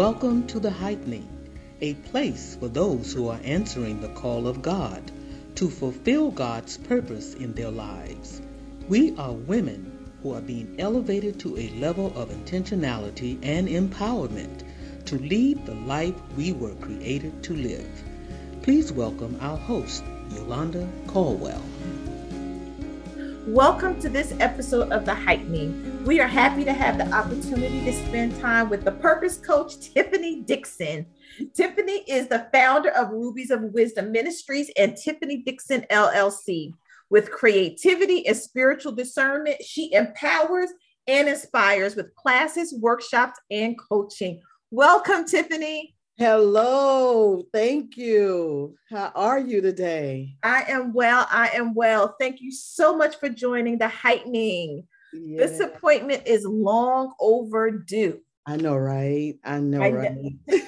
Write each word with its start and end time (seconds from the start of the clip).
Welcome 0.00 0.46
to 0.46 0.58
the 0.58 0.70
Heightening, 0.70 1.28
a 1.82 1.92
place 1.92 2.56
for 2.58 2.68
those 2.68 3.12
who 3.12 3.28
are 3.28 3.38
answering 3.44 4.00
the 4.00 4.08
call 4.08 4.48
of 4.48 4.62
God 4.62 5.12
to 5.56 5.68
fulfill 5.68 6.30
God's 6.30 6.78
purpose 6.78 7.34
in 7.34 7.52
their 7.52 7.70
lives. 7.70 8.40
We 8.88 9.14
are 9.18 9.34
women 9.34 10.10
who 10.22 10.32
are 10.32 10.40
being 10.40 10.76
elevated 10.78 11.38
to 11.40 11.58
a 11.58 11.68
level 11.78 12.16
of 12.16 12.30
intentionality 12.30 13.40
and 13.42 13.68
empowerment 13.68 14.62
to 15.04 15.18
lead 15.18 15.66
the 15.66 15.74
life 15.74 16.14
we 16.34 16.54
were 16.54 16.74
created 16.76 17.42
to 17.42 17.52
live. 17.52 18.02
Please 18.62 18.90
welcome 18.90 19.36
our 19.42 19.58
host, 19.58 20.02
Yolanda 20.30 20.88
Caldwell. 21.08 21.62
Welcome 23.46 24.00
to 24.00 24.08
this 24.08 24.32
episode 24.40 24.92
of 24.92 25.04
The 25.04 25.14
Heightening. 25.14 25.89
We 26.04 26.18
are 26.18 26.26
happy 26.26 26.64
to 26.64 26.72
have 26.72 26.96
the 26.96 27.12
opportunity 27.12 27.84
to 27.84 27.92
spend 27.92 28.40
time 28.40 28.70
with 28.70 28.84
the 28.84 28.92
purpose 28.92 29.36
coach, 29.36 29.78
Tiffany 29.78 30.40
Dixon. 30.40 31.04
Tiffany 31.54 32.04
is 32.08 32.26
the 32.26 32.48
founder 32.54 32.88
of 32.90 33.10
Rubies 33.10 33.50
of 33.50 33.60
Wisdom 33.74 34.10
Ministries 34.10 34.70
and 34.78 34.96
Tiffany 34.96 35.42
Dixon 35.42 35.84
LLC. 35.90 36.72
With 37.10 37.30
creativity 37.30 38.26
and 38.26 38.36
spiritual 38.36 38.92
discernment, 38.92 39.62
she 39.62 39.92
empowers 39.92 40.70
and 41.06 41.28
inspires 41.28 41.96
with 41.96 42.14
classes, 42.14 42.74
workshops, 42.80 43.38
and 43.50 43.76
coaching. 43.78 44.40
Welcome, 44.70 45.26
Tiffany. 45.26 45.94
Hello, 46.16 47.42
thank 47.52 47.98
you. 47.98 48.74
How 48.90 49.12
are 49.14 49.38
you 49.38 49.60
today? 49.60 50.36
I 50.42 50.62
am 50.68 50.94
well. 50.94 51.26
I 51.30 51.48
am 51.48 51.74
well. 51.74 52.16
Thank 52.18 52.40
you 52.40 52.52
so 52.52 52.96
much 52.96 53.16
for 53.16 53.28
joining 53.28 53.76
the 53.76 53.88
heightening. 53.88 54.86
Yeah. 55.12 55.46
This 55.46 55.60
appointment 55.60 56.22
is 56.26 56.44
long 56.44 57.12
overdue. 57.20 58.20
I 58.46 58.56
know, 58.56 58.76
right? 58.76 59.34
I 59.44 59.60
know, 59.60 59.82
I 59.82 59.90
right? 59.90 60.14
Know. 60.14 60.30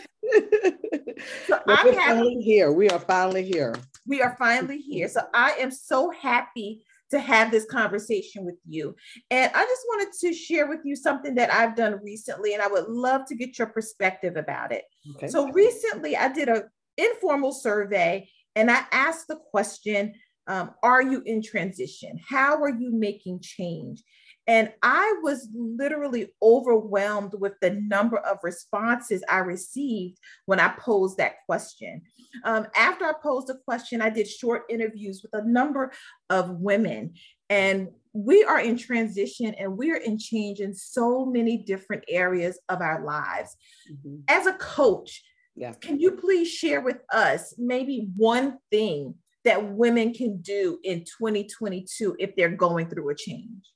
so 1.47 1.61
I'm 1.67 1.87
we're 1.87 1.93
finally 1.95 2.41
here. 2.43 2.73
We 2.73 2.91
are 2.91 2.99
finally 2.99 3.45
here. 3.45 3.75
We 4.07 4.23
are 4.23 4.37
finally 4.39 4.79
here. 4.79 5.09
So 5.09 5.23
I 5.35 5.53
am 5.53 5.71
so 5.71 6.11
happy 6.11 6.85
to 7.13 7.21
have 7.21 7.51
this 7.51 7.67
conversation 7.67 8.45
with 8.45 8.57
you. 8.67 8.97
And 9.31 9.51
I 9.55 9.65
just 9.65 9.83
wanted 9.89 10.13
to 10.21 10.33
share 10.33 10.67
with 10.67 10.81
you 10.85 10.97
something 10.97 11.35
that 11.37 11.53
I've 11.53 11.77
done 11.77 12.01
recently, 12.03 12.55
and 12.55 12.63
I 12.63 12.69
would 12.69 12.89
love 12.89 13.27
to 13.29 13.35
get 13.35 13.59
your 13.59 13.69
perspective 13.69 14.37
about 14.37 14.73
it. 14.73 14.85
Okay. 15.17 15.29
So 15.29 15.51
recently, 15.53 16.17
I 16.17 16.33
did 16.33 16.49
an 16.49 16.65
informal 16.97 17.53
survey, 17.53 18.29
and 18.57 18.71
I 18.71 18.85
asked 18.93 19.29
the 19.29 19.37
question 19.37 20.15
um, 20.47 20.71
Are 20.83 21.03
you 21.03 21.23
in 21.27 21.43
transition? 21.43 22.19
How 22.29 22.63
are 22.63 22.71
you 22.71 22.91
making 22.91 23.41
change? 23.41 24.03
And 24.47 24.73
I 24.83 25.19
was 25.23 25.49
literally 25.55 26.29
overwhelmed 26.43 27.35
with 27.39 27.55
the 27.61 27.71
number 27.71 28.19
of 28.19 28.39
responses 28.43 29.23
I 29.29 29.39
received 29.39 30.19
when 30.47 30.59
I 30.59 30.69
posed 30.79 31.19
that 31.19 31.37
question. 31.47 32.03
Um, 32.45 32.67
after 32.75 33.05
I 33.05 33.13
posed 33.23 33.47
the 33.47 33.61
question, 33.65 34.01
I 34.01 34.11
did 34.11 34.29
short 34.29 34.65
interviews 34.69 35.23
with 35.23 35.41
a 35.41 35.47
number 35.47 35.93
of 36.29 36.51
women. 36.51 37.15
And 37.49 37.89
we 38.13 38.45
are 38.45 38.61
in 38.61 38.77
transition 38.77 39.55
and 39.55 39.77
we 39.77 39.93
are 39.93 39.97
in 39.97 40.19
change 40.19 40.61
in 40.61 40.75
so 40.75 41.25
many 41.25 41.59
different 41.59 42.05
areas 42.09 42.59
of 42.69 42.81
our 42.81 43.05
lives. 43.05 43.57
Mm-hmm. 43.91 44.17
As 44.29 44.47
a 44.47 44.55
coach, 44.55 45.23
yeah. 45.55 45.73
can 45.73 46.01
you 46.01 46.13
please 46.13 46.49
share 46.49 46.81
with 46.81 46.99
us 47.13 47.55
maybe 47.59 48.09
one 48.17 48.59
thing 48.71 49.15
that 49.45 49.73
women 49.73 50.13
can 50.13 50.41
do 50.41 50.79
in 50.85 51.01
2022 51.01 52.17
if 52.19 52.37
they're 52.37 52.49
going 52.49 52.89
through 52.89 53.11
a 53.11 53.15
change? 53.15 53.73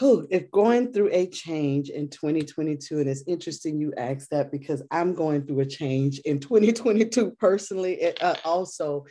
Who 0.00 0.26
if 0.30 0.50
going 0.50 0.90
through 0.92 1.10
a 1.12 1.26
change 1.26 1.90
in 1.90 2.08
2022 2.08 2.98
and 3.00 3.08
it's 3.08 3.22
interesting 3.26 3.78
you 3.78 3.92
asked 3.98 4.30
that 4.30 4.50
because 4.50 4.82
i'm 4.90 5.14
going 5.14 5.46
through 5.46 5.60
a 5.60 5.66
change 5.66 6.18
in 6.20 6.40
2022 6.40 7.32
personally 7.38 8.18
uh, 8.20 8.34
also. 8.44 9.04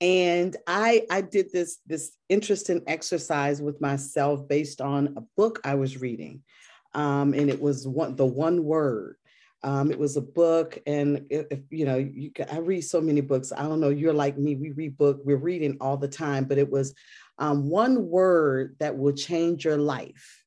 And 0.00 0.54
i 0.66 1.06
i 1.10 1.22
did 1.22 1.50
this 1.52 1.78
this 1.86 2.12
interesting 2.28 2.82
exercise 2.86 3.62
with 3.62 3.80
myself 3.80 4.46
based 4.46 4.80
on 4.80 5.14
a 5.16 5.22
book 5.36 5.60
i 5.64 5.74
was 5.74 6.00
reading. 6.00 6.42
Um, 6.94 7.34
and 7.34 7.48
it 7.48 7.60
was 7.60 7.88
one 7.88 8.14
the 8.14 8.26
one 8.26 8.64
word 8.64 9.16
um, 9.64 9.90
it 9.90 9.98
was 9.98 10.16
a 10.18 10.20
book, 10.20 10.78
and 10.86 11.24
if, 11.30 11.60
you 11.70 11.86
know, 11.86 11.96
you, 11.96 12.30
I 12.52 12.58
read 12.58 12.82
so 12.82 13.00
many 13.00 13.22
books. 13.22 13.50
I 13.50 13.62
don't 13.62 13.80
know. 13.80 13.88
You're 13.88 14.12
like 14.12 14.36
me. 14.36 14.56
We 14.56 14.72
read 14.72 14.98
book. 14.98 15.20
We're 15.24 15.38
reading 15.38 15.78
all 15.80 15.96
the 15.96 16.06
time. 16.06 16.44
But 16.44 16.58
it 16.58 16.70
was 16.70 16.94
um, 17.38 17.70
one 17.70 18.06
word 18.08 18.76
that 18.78 18.96
will 18.96 19.14
change 19.14 19.64
your 19.64 19.78
life. 19.78 20.44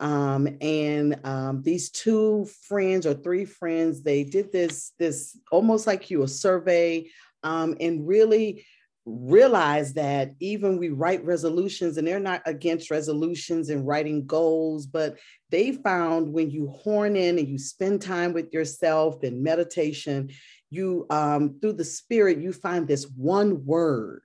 Um, 0.00 0.48
and 0.62 1.20
um, 1.24 1.62
these 1.62 1.90
two 1.90 2.46
friends 2.62 3.06
or 3.06 3.14
three 3.14 3.44
friends, 3.44 4.02
they 4.02 4.24
did 4.24 4.52
this, 4.52 4.92
this 4.98 5.38
almost 5.52 5.86
like 5.86 6.10
you, 6.10 6.22
a 6.22 6.28
survey, 6.28 7.10
um, 7.42 7.76
and 7.78 8.08
really 8.08 8.64
realize 9.06 9.94
that 9.94 10.32
even 10.40 10.78
we 10.78 10.90
write 10.90 11.24
resolutions 11.24 11.96
and 11.96 12.06
they're 12.06 12.18
not 12.18 12.42
against 12.44 12.90
resolutions 12.90 13.70
and 13.70 13.86
writing 13.86 14.26
goals, 14.26 14.86
but 14.86 15.16
they 15.50 15.72
found 15.72 16.32
when 16.32 16.50
you 16.50 16.66
horn 16.68 17.14
in 17.14 17.38
and 17.38 17.48
you 17.48 17.56
spend 17.56 18.02
time 18.02 18.32
with 18.32 18.52
yourself 18.52 19.22
in 19.22 19.44
meditation, 19.44 20.28
you 20.70 21.06
um, 21.10 21.56
through 21.60 21.74
the 21.74 21.84
spirit, 21.84 22.38
you 22.38 22.52
find 22.52 22.88
this 22.88 23.04
one 23.16 23.64
word 23.64 24.22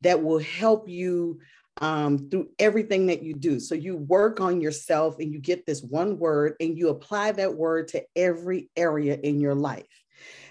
that 0.00 0.22
will 0.22 0.38
help 0.38 0.88
you 0.88 1.38
um, 1.82 2.30
through 2.30 2.48
everything 2.58 3.06
that 3.06 3.22
you 3.22 3.34
do. 3.34 3.60
So 3.60 3.74
you 3.74 3.96
work 3.96 4.40
on 4.40 4.60
yourself 4.60 5.18
and 5.18 5.32
you 5.32 5.38
get 5.38 5.66
this 5.66 5.82
one 5.82 6.18
word 6.18 6.54
and 6.60 6.76
you 6.76 6.88
apply 6.88 7.32
that 7.32 7.54
word 7.54 7.88
to 7.88 8.02
every 8.16 8.70
area 8.74 9.18
in 9.22 9.38
your 9.38 9.54
life. 9.54 9.86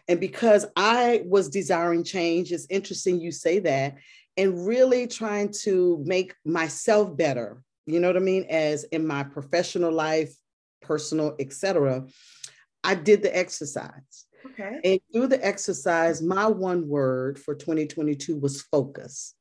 And 0.08 0.20
because 0.20 0.66
I 0.76 1.24
was 1.26 1.50
desiring 1.50 2.04
change, 2.04 2.52
it's 2.52 2.68
interesting 2.70 3.20
you 3.20 3.32
say 3.32 3.60
that, 3.60 3.98
and 4.38 4.66
really 4.66 5.08
trying 5.08 5.52
to 5.64 6.02
make 6.06 6.34
myself 6.46 7.16
better. 7.16 7.62
You 7.86 8.00
know 8.00 8.08
what 8.08 8.18
I 8.18 8.22
mean? 8.22 8.46
As 8.50 8.84
in 8.86 9.06
my 9.06 9.24
professional 9.24 9.92
life, 9.92 10.34
personal, 10.82 11.36
etc. 11.40 12.06
I 12.84 12.96
did 12.96 13.22
the 13.22 13.36
exercise. 13.36 14.26
Okay. 14.46 14.80
And 14.84 15.00
through 15.12 15.28
the 15.28 15.46
exercise, 15.46 16.22
my 16.22 16.48
one 16.48 16.88
word 16.88 17.40
for 17.40 17.56
2022 17.56 18.38
was 18.38 18.62
focus 18.62 19.34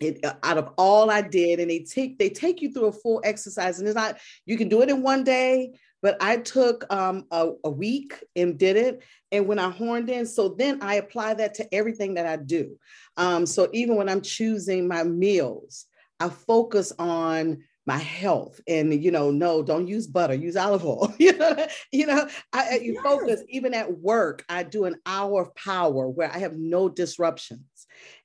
it, 0.00 0.24
uh, 0.24 0.34
out 0.42 0.58
of 0.58 0.70
all 0.78 1.10
I 1.10 1.20
did, 1.20 1.60
and 1.60 1.70
they 1.70 1.80
take 1.80 2.18
they 2.18 2.30
take 2.30 2.62
you 2.62 2.72
through 2.72 2.86
a 2.86 2.92
full 2.92 3.20
exercise, 3.22 3.78
and 3.78 3.86
it's 3.86 3.94
not 3.94 4.18
you 4.46 4.56
can 4.56 4.68
do 4.68 4.82
it 4.82 4.88
in 4.88 5.02
one 5.02 5.24
day, 5.24 5.72
but 6.02 6.16
I 6.20 6.38
took 6.38 6.90
um, 6.92 7.26
a, 7.30 7.50
a, 7.64 7.70
week 7.70 8.24
and 8.34 8.58
did 8.58 8.76
it. 8.76 9.02
And 9.32 9.46
when 9.46 9.58
I 9.58 9.70
horned 9.70 10.08
in, 10.10 10.26
so 10.26 10.48
then 10.48 10.82
I 10.82 10.94
apply 10.96 11.34
that 11.34 11.54
to 11.54 11.74
everything 11.74 12.14
that 12.14 12.26
I 12.26 12.36
do. 12.36 12.78
Um, 13.16 13.46
so 13.46 13.68
even 13.72 13.96
when 13.96 14.08
I'm 14.08 14.22
choosing 14.22 14.88
my 14.88 15.04
meals, 15.04 15.86
I 16.18 16.28
focus 16.28 16.92
on 16.98 17.64
my 17.86 17.98
health 17.98 18.60
and 18.68 19.02
you 19.02 19.10
know 19.10 19.30
no 19.30 19.62
don't 19.62 19.88
use 19.88 20.06
butter 20.06 20.34
use 20.34 20.54
olive 20.54 20.84
oil 20.84 21.12
you 21.18 21.36
know 21.36 21.66
you 21.90 22.06
know 22.06 22.28
I, 22.52 22.78
you 22.78 22.92
yes. 22.92 23.02
focus 23.02 23.42
even 23.48 23.72
at 23.72 23.98
work 23.98 24.44
i 24.50 24.62
do 24.62 24.84
an 24.84 24.96
hour 25.06 25.40
of 25.40 25.54
power 25.56 26.06
where 26.06 26.30
i 26.30 26.38
have 26.38 26.56
no 26.56 26.90
disruptions 26.90 27.64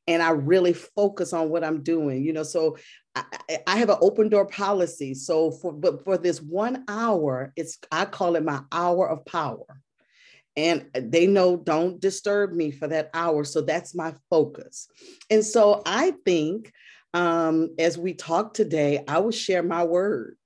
and 0.07 0.21
I 0.21 0.31
really 0.31 0.73
focus 0.73 1.33
on 1.33 1.49
what 1.49 1.63
I'm 1.63 1.81
doing, 1.81 2.23
you 2.23 2.33
know. 2.33 2.43
So 2.43 2.77
I, 3.15 3.59
I, 3.67 3.77
have 3.77 3.89
an 3.89 3.97
open 4.01 4.29
door 4.29 4.45
policy. 4.45 5.13
So 5.13 5.51
for 5.51 5.71
but 5.71 6.03
for 6.03 6.17
this 6.17 6.41
one 6.41 6.83
hour, 6.87 7.53
it's 7.55 7.77
I 7.91 8.05
call 8.05 8.35
it 8.35 8.43
my 8.43 8.61
hour 8.71 9.09
of 9.09 9.25
power. 9.25 9.65
And 10.57 10.89
they 10.93 11.27
know 11.27 11.57
don't 11.57 11.99
disturb 11.99 12.53
me 12.53 12.71
for 12.71 12.87
that 12.87 13.09
hour. 13.13 13.43
So 13.43 13.61
that's 13.61 13.95
my 13.95 14.13
focus. 14.29 14.87
And 15.29 15.43
so 15.43 15.81
I 15.85 16.13
think 16.25 16.71
um, 17.13 17.75
as 17.79 17.97
we 17.97 18.13
talk 18.13 18.53
today, 18.53 19.03
I 19.07 19.19
will 19.19 19.31
share 19.31 19.63
my 19.63 19.83
word 19.83 20.37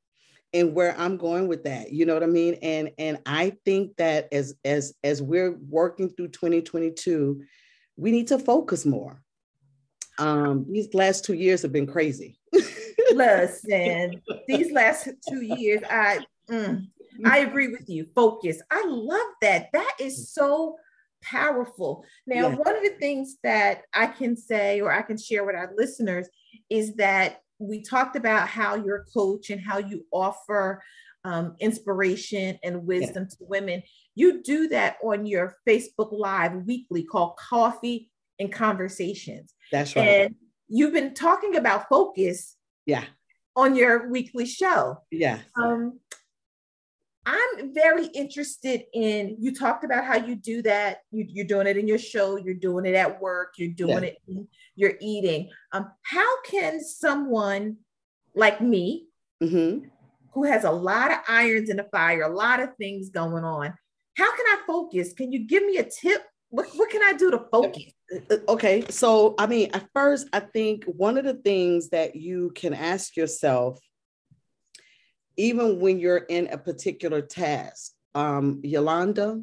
and 0.54 0.74
where 0.74 0.98
I'm 0.98 1.18
going 1.18 1.48
with 1.48 1.64
that. 1.64 1.92
You 1.92 2.06
know 2.06 2.14
what 2.14 2.24
I 2.24 2.28
mean? 2.28 2.56
And 2.62 2.92
and 2.98 3.20
I 3.26 3.56
think 3.66 3.98
that 3.98 4.28
as 4.32 4.56
as 4.64 4.94
as 5.04 5.22
we're 5.22 5.58
working 5.70 6.10
through 6.10 6.30
2022, 6.30 7.42
we 7.98 8.12
need 8.12 8.28
to 8.28 8.40
focus 8.40 8.86
more 8.86 9.22
um, 10.20 10.66
these 10.70 10.94
last 10.94 11.26
two 11.26 11.34
years 11.34 11.62
have 11.62 11.72
been 11.72 11.88
crazy. 11.88 12.38
Listen, 13.14 14.22
these 14.48 14.72
last 14.72 15.10
two 15.28 15.42
years, 15.42 15.82
I 15.90 16.20
mm, 16.50 16.86
I 17.26 17.40
agree 17.40 17.70
with 17.70 17.90
you. 17.90 18.08
Focus. 18.14 18.62
I 18.70 18.86
love 18.86 19.28
that. 19.42 19.70
That 19.74 19.94
is 20.00 20.32
so 20.32 20.78
powerful. 21.22 22.04
Now, 22.28 22.50
yeah. 22.50 22.56
one 22.56 22.76
of 22.76 22.84
the 22.84 22.96
things 23.00 23.38
that 23.44 23.84
I 23.94 24.08
can 24.08 24.36
say 24.36 24.82
or 24.82 24.92
I 24.92 25.02
can 25.02 25.18
share 25.18 25.44
with 25.44 25.56
our 25.56 25.72
listeners 25.76 26.28
is 26.70 26.96
that 26.96 27.42
we 27.60 27.82
talked 27.82 28.16
about 28.16 28.48
how 28.48 28.76
you're 28.76 29.04
a 29.04 29.06
coach 29.06 29.50
and 29.50 29.60
how 29.60 29.80
you 29.80 30.06
offer 30.12 30.82
um, 31.26 31.56
inspiration 31.60 32.58
and 32.64 32.86
wisdom 32.86 33.28
yeah. 33.30 33.36
to 33.38 33.38
women. 33.42 33.84
You 34.16 34.42
do 34.42 34.70
that 34.70 34.98
on 35.04 35.26
your 35.26 35.58
Facebook 35.68 36.10
Live 36.12 36.66
weekly 36.66 37.04
called 37.04 37.36
Coffee 37.38 38.10
and 38.40 38.52
Conversations. 38.52 39.54
That's 39.72 39.96
right. 39.96 40.08
And 40.08 40.36
you've 40.68 40.94
been 40.94 41.14
talking 41.14 41.56
about 41.56 41.90
focus. 41.90 42.56
Yeah. 42.86 43.04
On 43.56 43.76
your 43.76 44.10
weekly 44.10 44.46
show. 44.46 45.00
Yeah. 45.12 45.40
Um, 45.56 46.00
I'm 47.26 47.74
very 47.74 48.08
interested 48.08 48.86
in 48.94 49.38
you 49.40 49.54
talked 49.54 49.84
about 49.84 50.06
how 50.06 50.16
you 50.18 50.36
do 50.36 50.62
that. 50.64 51.00
You, 51.12 51.44
are 51.44 51.48
doing 51.48 51.68
it 51.68 51.78
in 51.78 51.88
your 51.88 52.00
show, 52.00 52.38
you're 52.38 52.56
doing 52.56 52.86
it 52.86 52.96
at 52.96 53.22
work, 53.22 53.56
you're 53.58 53.70
doing 53.70 54.04
yeah. 54.04 54.10
it, 54.10 54.48
you're 54.76 54.96
eating. 55.00 55.50
Um, 55.72 55.92
how 56.04 56.42
can 56.44 56.82
someone 56.82 57.78
like 58.34 58.62
me, 58.62 59.08
mm-hmm. 59.44 59.86
who 60.34 60.44
has 60.46 60.64
a 60.64 60.72
lot 60.72 61.12
of 61.12 61.18
irons 61.28 61.70
in 61.70 61.78
the 61.78 61.88
fire, 61.92 62.24
a 62.24 62.34
lot 62.34 62.62
of 62.62 62.76
things 62.78 63.10
going 63.10 63.44
on, 63.44 63.74
how 64.18 64.36
can 64.36 64.46
I 64.48 64.62
focus? 64.66 65.14
Can 65.14 65.32
you 65.32 65.46
give 65.46 65.64
me 65.64 65.78
a 65.78 65.84
tip? 65.84 66.24
What, 66.50 66.68
what 66.76 66.90
can 66.90 67.04
I 67.04 67.14
do 67.14 67.30
to 67.32 67.46
focus? 67.52 67.94
Uh, 68.12 68.38
okay, 68.48 68.84
so 68.90 69.36
I 69.38 69.48
mean, 69.48 69.70
at 69.74 69.88
first, 69.94 70.28
I 70.34 70.40
think 70.40 70.86
one 70.86 71.18
of 71.18 71.26
the 71.26 71.36
things 71.36 71.90
that 71.90 72.16
you 72.16 72.52
can 72.56 72.74
ask 72.74 73.16
yourself 73.16 73.80
even 75.40 75.80
when 75.80 76.00
you're 76.00 76.18
in 76.18 76.48
a 76.52 76.58
particular 76.58 77.22
task. 77.22 77.94
Um, 78.14 78.60
Yolanda, 78.62 79.42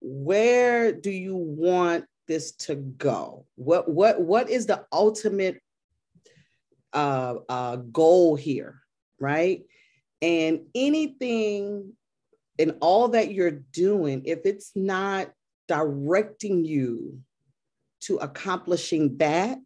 where 0.00 0.92
do 0.92 1.10
you 1.10 1.34
want 1.34 2.04
this 2.28 2.52
to 2.52 2.76
go? 2.76 3.44
What 3.56 3.90
what 3.90 4.20
what 4.20 4.48
is 4.48 4.66
the 4.66 4.86
ultimate 4.92 5.60
uh, 6.92 7.36
uh, 7.48 7.76
goal 7.76 8.36
here, 8.36 8.80
right? 9.18 9.62
And 10.20 10.66
anything 10.76 11.94
and 12.56 12.76
all 12.80 13.08
that 13.08 13.32
you're 13.32 13.50
doing, 13.72 14.22
if 14.26 14.40
it's 14.44 14.70
not 14.76 15.32
directing 15.72 16.66
you 16.66 17.18
to 18.02 18.18
accomplishing 18.18 19.16
that, 19.16 19.58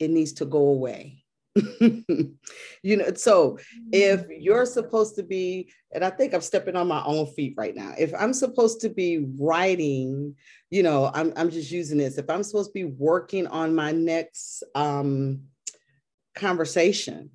it 0.00 0.10
needs 0.10 0.32
to 0.32 0.44
go 0.44 0.58
away. 0.58 1.22
you 1.80 2.96
know, 2.96 3.14
so 3.14 3.56
if 3.92 4.26
you're 4.28 4.66
supposed 4.66 5.14
to 5.14 5.22
be, 5.22 5.70
and 5.92 6.04
I 6.04 6.10
think 6.10 6.34
I'm 6.34 6.40
stepping 6.40 6.74
on 6.74 6.88
my 6.88 7.04
own 7.04 7.26
feet 7.34 7.54
right 7.56 7.76
now. 7.76 7.92
If 7.96 8.12
I'm 8.18 8.32
supposed 8.32 8.80
to 8.80 8.88
be 8.88 9.26
writing, 9.38 10.34
you 10.70 10.82
know, 10.82 11.12
I'm, 11.14 11.32
I'm 11.36 11.50
just 11.50 11.70
using 11.70 11.98
this. 11.98 12.18
If 12.18 12.28
I'm 12.28 12.42
supposed 12.42 12.70
to 12.70 12.74
be 12.74 12.86
working 12.86 13.46
on 13.46 13.76
my 13.76 13.92
next 13.92 14.64
um, 14.74 15.42
conversation, 16.34 17.30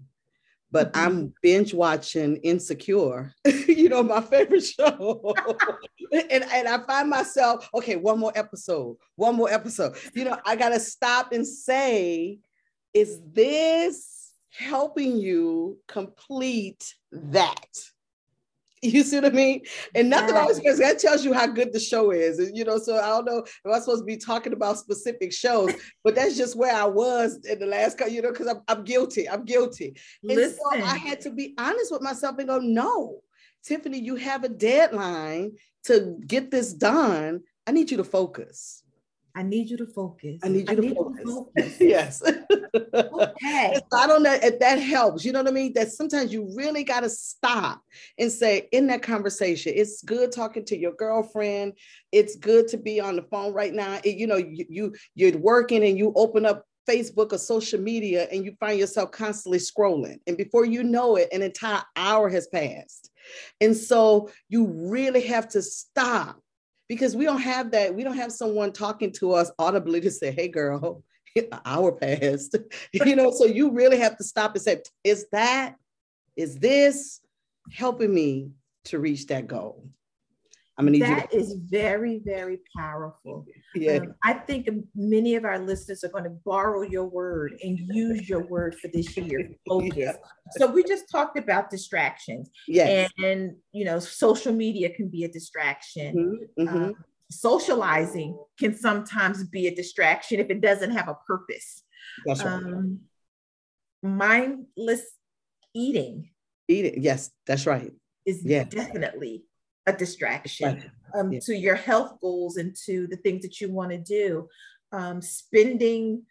but 0.72 0.94
mm-hmm. 0.94 1.08
I'm 1.08 1.34
binge 1.42 1.74
watching 1.74 2.38
Insecure, 2.38 3.34
you 3.68 3.90
know, 3.90 4.04
my 4.04 4.22
favorite 4.22 4.64
show. 4.66 5.36
and, 6.12 6.44
and 6.44 6.68
I 6.68 6.80
find 6.86 7.10
myself, 7.10 7.70
okay, 7.74 7.96
one 7.96 8.20
more 8.20 8.32
episode, 8.36 8.98
one 9.16 9.36
more 9.36 9.52
episode. 9.52 9.96
You 10.14 10.26
know, 10.26 10.38
I 10.46 10.56
got 10.56 10.70
to 10.70 10.80
stop 10.80 11.32
and 11.32 11.46
say, 11.46 12.40
is 12.94 13.20
this 13.34 14.32
helping 14.52 15.18
you 15.18 15.78
complete 15.88 16.94
that? 17.12 17.68
You 18.84 19.04
see 19.04 19.18
what 19.18 19.26
I 19.26 19.30
mean? 19.32 19.62
And 19.94 20.10
nothing 20.10 20.36
always 20.36 20.58
because 20.58 20.80
that 20.80 21.00
tells 21.00 21.26
you 21.26 21.34
how 21.34 21.48
good 21.48 21.74
the 21.74 21.80
show 21.80 22.12
is. 22.12 22.40
And, 22.40 22.56
You 22.56 22.64
know, 22.64 22.78
so 22.78 22.98
I 22.98 23.08
don't 23.08 23.26
know 23.26 23.40
if 23.40 23.60
I'm 23.66 23.80
supposed 23.82 24.04
to 24.04 24.06
be 24.06 24.16
talking 24.16 24.54
about 24.54 24.78
specific 24.78 25.34
shows, 25.34 25.74
but 26.04 26.16
that's 26.16 26.38
just 26.38 26.56
where 26.56 26.74
I 26.74 26.86
was 26.86 27.46
in 27.46 27.60
the 27.60 27.66
last, 27.66 28.00
you 28.10 28.22
know, 28.22 28.32
because 28.32 28.48
I'm, 28.48 28.62
I'm 28.70 28.84
guilty. 28.86 29.28
I'm 29.28 29.44
guilty. 29.44 29.96
And 30.24 30.36
Listen. 30.36 30.60
so 30.72 30.82
I 30.82 30.98
had 30.98 31.20
to 31.22 31.30
be 31.30 31.56
honest 31.58 31.92
with 31.92 32.02
myself 32.02 32.38
and 32.40 32.48
go, 32.48 32.60
no, 32.60 33.20
Tiffany, 33.66 34.00
you 34.00 34.16
have 34.16 34.44
a 34.44 34.50
deadline 34.50 35.58
to 35.86 36.18
get 36.26 36.50
this 36.50 36.74
done. 36.74 37.42
I 37.68 37.72
need 37.72 37.92
you 37.92 37.98
to 37.98 38.04
focus. 38.04 38.84
I 39.36 39.44
need 39.44 39.70
you 39.70 39.78
to 39.78 39.86
focus. 39.86 40.42
I 40.44 40.50
need 40.50 40.68
you, 40.68 40.72
I 40.72 40.76
to, 40.76 40.82
need 40.82 40.96
focus. 40.96 41.24
to, 41.24 41.32
focus. 41.56 41.78
yes. 41.80 42.22
okay. 42.24 43.80
I 43.94 44.08
don't 44.08 44.24
know 44.24 44.38
if 44.42 44.60
that 44.60 44.78
helps. 44.78 45.24
You 45.24 45.32
know 45.32 45.40
what 45.40 45.50
I 45.50 45.54
mean? 45.54 45.74
That 45.74 45.92
sometimes 45.92 46.34
you 46.34 46.52
really 46.56 46.84
got 46.84 47.02
to 47.02 47.10
stop 47.10 47.82
and 48.18 48.32
say, 48.32 48.68
in 48.72 48.88
that 48.88 49.02
conversation, 49.02 49.74
it's 49.76 50.04
good 50.04 50.32
talking 50.32 50.66
to 50.66 50.78
your 50.78 50.94
girlfriend. 50.94 51.74
It's 52.12 52.36
good 52.36 52.68
to 52.70 52.78
be 52.78 53.00
on 53.00 53.16
the 53.16 53.24
phone 53.24 53.54
right 53.54 53.74
now. 53.74 54.00
It, 54.04 54.18
you 54.18 54.28
know, 54.28 54.38
you, 54.38 54.66
you 54.70 54.96
you're 55.16 55.38
working 55.38 55.84
and 55.84 55.98
you 55.98 56.14
open 56.16 56.46
up 56.46 56.66
Facebook 56.90 57.34
or 57.34 57.38
social 57.38 57.80
media 57.80 58.28
and 58.32 58.44
you 58.44 58.56
find 58.60 58.80
yourself 58.80 59.12
constantly 59.12 59.60
scrolling. 59.60 60.20
And 60.28 60.38
before 60.38 60.66
you 60.66 60.84
know 60.84 61.16
it, 61.18 61.30
an 61.32 61.42
entire 61.42 61.84
hour 61.96 62.30
has 62.30 62.48
passed. 62.48 63.12
And 63.62 63.76
so 63.76 64.32
you 64.48 64.66
really 64.66 65.22
have 65.28 65.48
to 65.50 65.62
stop 65.62 66.42
because 66.90 67.16
we 67.16 67.24
don't 67.24 67.42
have 67.42 67.72
that. 67.72 67.96
We 67.96 68.04
don't 68.04 68.18
have 68.18 68.32
someone 68.32 68.74
talking 68.74 69.12
to 69.14 69.34
us 69.34 69.52
audibly 69.60 70.02
to 70.02 70.12
say, 70.12 70.32
hey, 70.32 70.50
girl, 70.50 71.04
hour 71.66 71.92
passed. 71.94 72.58
you 72.92 73.16
know, 73.16 73.32
so 73.32 73.46
you 73.46 73.72
really 73.72 74.00
have 74.00 74.18
to 74.18 74.24
stop 74.24 74.56
and 74.56 74.62
say, 74.62 74.82
is 75.04 75.28
that, 75.32 75.76
is 76.36 76.58
this 76.58 77.22
helping 77.72 78.14
me 78.14 78.50
to 78.86 79.00
reach 79.00 79.28
that 79.28 79.48
goal? 79.48 79.86
I'm 80.80 80.86
gonna 80.86 80.92
need 80.92 81.02
that 81.02 81.34
you 81.34 81.40
to- 81.40 81.46
is 81.46 81.56
very, 81.56 82.22
very 82.24 82.60
powerful. 82.76 83.46
Yeah. 83.76 83.98
Um, 83.98 84.16
I 84.24 84.32
think 84.34 84.70
many 84.96 85.36
of 85.36 85.44
our 85.44 85.60
listeners 85.60 86.06
are 86.06 86.10
going 86.10 86.24
to 86.24 86.38
borrow 86.46 86.84
your 86.84 87.06
word 87.06 87.60
and 87.62 87.78
use 87.78 88.30
your 88.30 88.48
word 88.48 88.76
for 88.82 88.88
this 88.88 89.18
year. 89.18 89.52
Focus. 89.68 89.92
Yeah. 89.98 90.14
So 90.52 90.72
we 90.72 90.86
just 90.86 91.12
talked 91.12 91.38
about 91.38 91.70
distractions. 91.70 92.50
Yes. 92.66 93.12
And, 93.18 93.26
and, 93.26 93.56
you 93.74 93.84
know, 93.84 94.00
social 94.00 94.54
media 94.54 94.90
can 94.90 95.10
be 95.10 95.26
a 95.26 95.28
distraction. 95.28 96.48
Mm-hmm. 96.58 96.68
Mm-hmm. 96.68 96.84
Um, 96.86 96.96
socializing 97.30 98.40
can 98.58 98.74
sometimes 98.74 99.44
be 99.44 99.68
a 99.68 99.76
distraction 99.76 100.40
if 100.40 100.50
it 100.50 100.62
doesn't 100.62 100.92
have 100.92 101.10
a 101.10 101.18
purpose. 101.28 101.84
That's 102.26 102.42
right. 102.42 102.54
Um, 102.54 103.02
mindless 104.02 105.02
eating. 105.76 106.30
Eating, 106.70 107.04
yes, 107.04 107.32
that's 107.46 107.66
right. 107.66 107.92
Is 108.26 108.46
yeah. 108.46 108.64
definitely 108.64 109.44
a 109.90 109.98
distraction 109.98 110.92
um, 111.16 111.34
yeah. 111.34 111.40
to 111.44 111.56
your 111.56 111.76
health 111.76 112.20
goals 112.22 112.58
and 112.58 112.76
to 112.86 113.08
the 113.08 113.18
things 113.18 113.42
that 113.42 113.60
you 113.60 113.72
want 113.72 113.92
to 113.92 113.98
do. 113.98 114.48
Um, 114.92 115.22
spending 115.22 116.24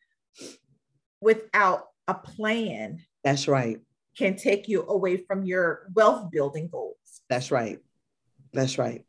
without 1.20 1.84
a 2.08 2.14
plan. 2.14 3.00
That's 3.22 3.46
right. 3.46 3.78
Can 4.16 4.36
take 4.36 4.68
you 4.68 4.82
away 4.88 5.18
from 5.18 5.44
your 5.44 5.88
wealth 5.94 6.30
building 6.30 6.68
goals. 6.68 6.96
That's 7.28 7.50
right. 7.50 7.78
That's 8.52 8.78
right. 8.78 9.04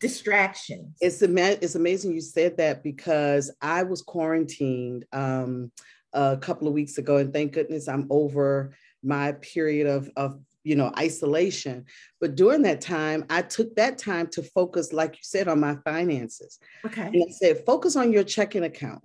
Distractions. 0.00 0.96
It's 1.00 1.22
ama- 1.22 1.58
it's 1.60 1.74
amazing 1.74 2.14
you 2.14 2.20
said 2.20 2.56
that 2.56 2.82
because 2.82 3.52
I 3.60 3.82
was 3.82 4.02
quarantined 4.02 5.04
um, 5.12 5.70
a 6.12 6.36
couple 6.36 6.66
of 6.66 6.74
weeks 6.74 6.98
ago, 6.98 7.18
and 7.18 7.32
thank 7.32 7.52
goodness 7.52 7.88
I'm 7.88 8.06
over 8.10 8.74
my 9.02 9.32
period 9.32 9.86
of, 9.86 10.10
of 10.16 10.40
you 10.68 10.76
know 10.76 10.92
isolation. 10.98 11.86
But 12.20 12.34
during 12.34 12.62
that 12.62 12.80
time 12.80 13.24
i 13.30 13.42
took 13.42 13.74
that 13.76 13.98
time 13.98 14.26
to 14.28 14.42
focus 14.42 14.92
like 14.92 15.12
you 15.12 15.22
said 15.22 15.48
on 15.48 15.60
my 15.60 15.76
finances. 15.84 16.58
Okay. 16.84 17.06
And 17.06 17.24
i 17.26 17.30
said 17.30 17.64
focus 17.64 17.96
on 17.96 18.12
your 18.12 18.24
checking 18.24 18.64
account. 18.64 19.02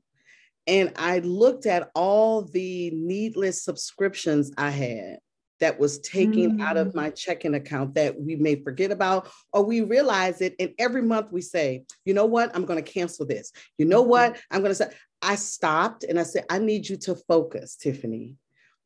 And 0.68 0.92
i 0.98 1.20
looked 1.20 1.66
at 1.66 1.90
all 1.96 2.44
the 2.44 2.92
needless 2.92 3.64
subscriptions 3.64 4.52
i 4.58 4.70
had 4.70 5.18
that 5.60 5.80
was 5.80 6.00
taken 6.00 6.58
mm. 6.58 6.62
out 6.62 6.76
of 6.76 6.88
mm. 6.90 6.96
my 6.96 7.10
checking 7.10 7.56
account 7.56 7.96
that 7.96 8.20
we 8.20 8.36
may 8.36 8.56
forget 8.56 8.92
about 8.92 9.30
or 9.54 9.64
we 9.64 9.80
realize 9.80 10.42
it 10.42 10.54
and 10.60 10.74
every 10.78 11.02
month 11.02 11.32
we 11.32 11.42
say 11.42 11.84
you 12.04 12.14
know 12.14 12.26
what? 12.26 12.54
I'm 12.54 12.66
going 12.66 12.84
to 12.84 12.92
cancel 12.92 13.26
this. 13.26 13.54
You 13.78 13.86
know 13.86 14.02
what? 14.02 14.38
I'm 14.52 14.60
going 14.60 14.72
to 14.72 14.76
say 14.76 14.90
i 15.24 15.36
stopped 15.36 16.04
and 16.04 16.20
i 16.20 16.24
said 16.24 16.46
i 16.50 16.60
need 16.60 16.88
you 16.88 16.98
to 16.98 17.16
focus 17.16 17.78
tiffany 17.78 18.36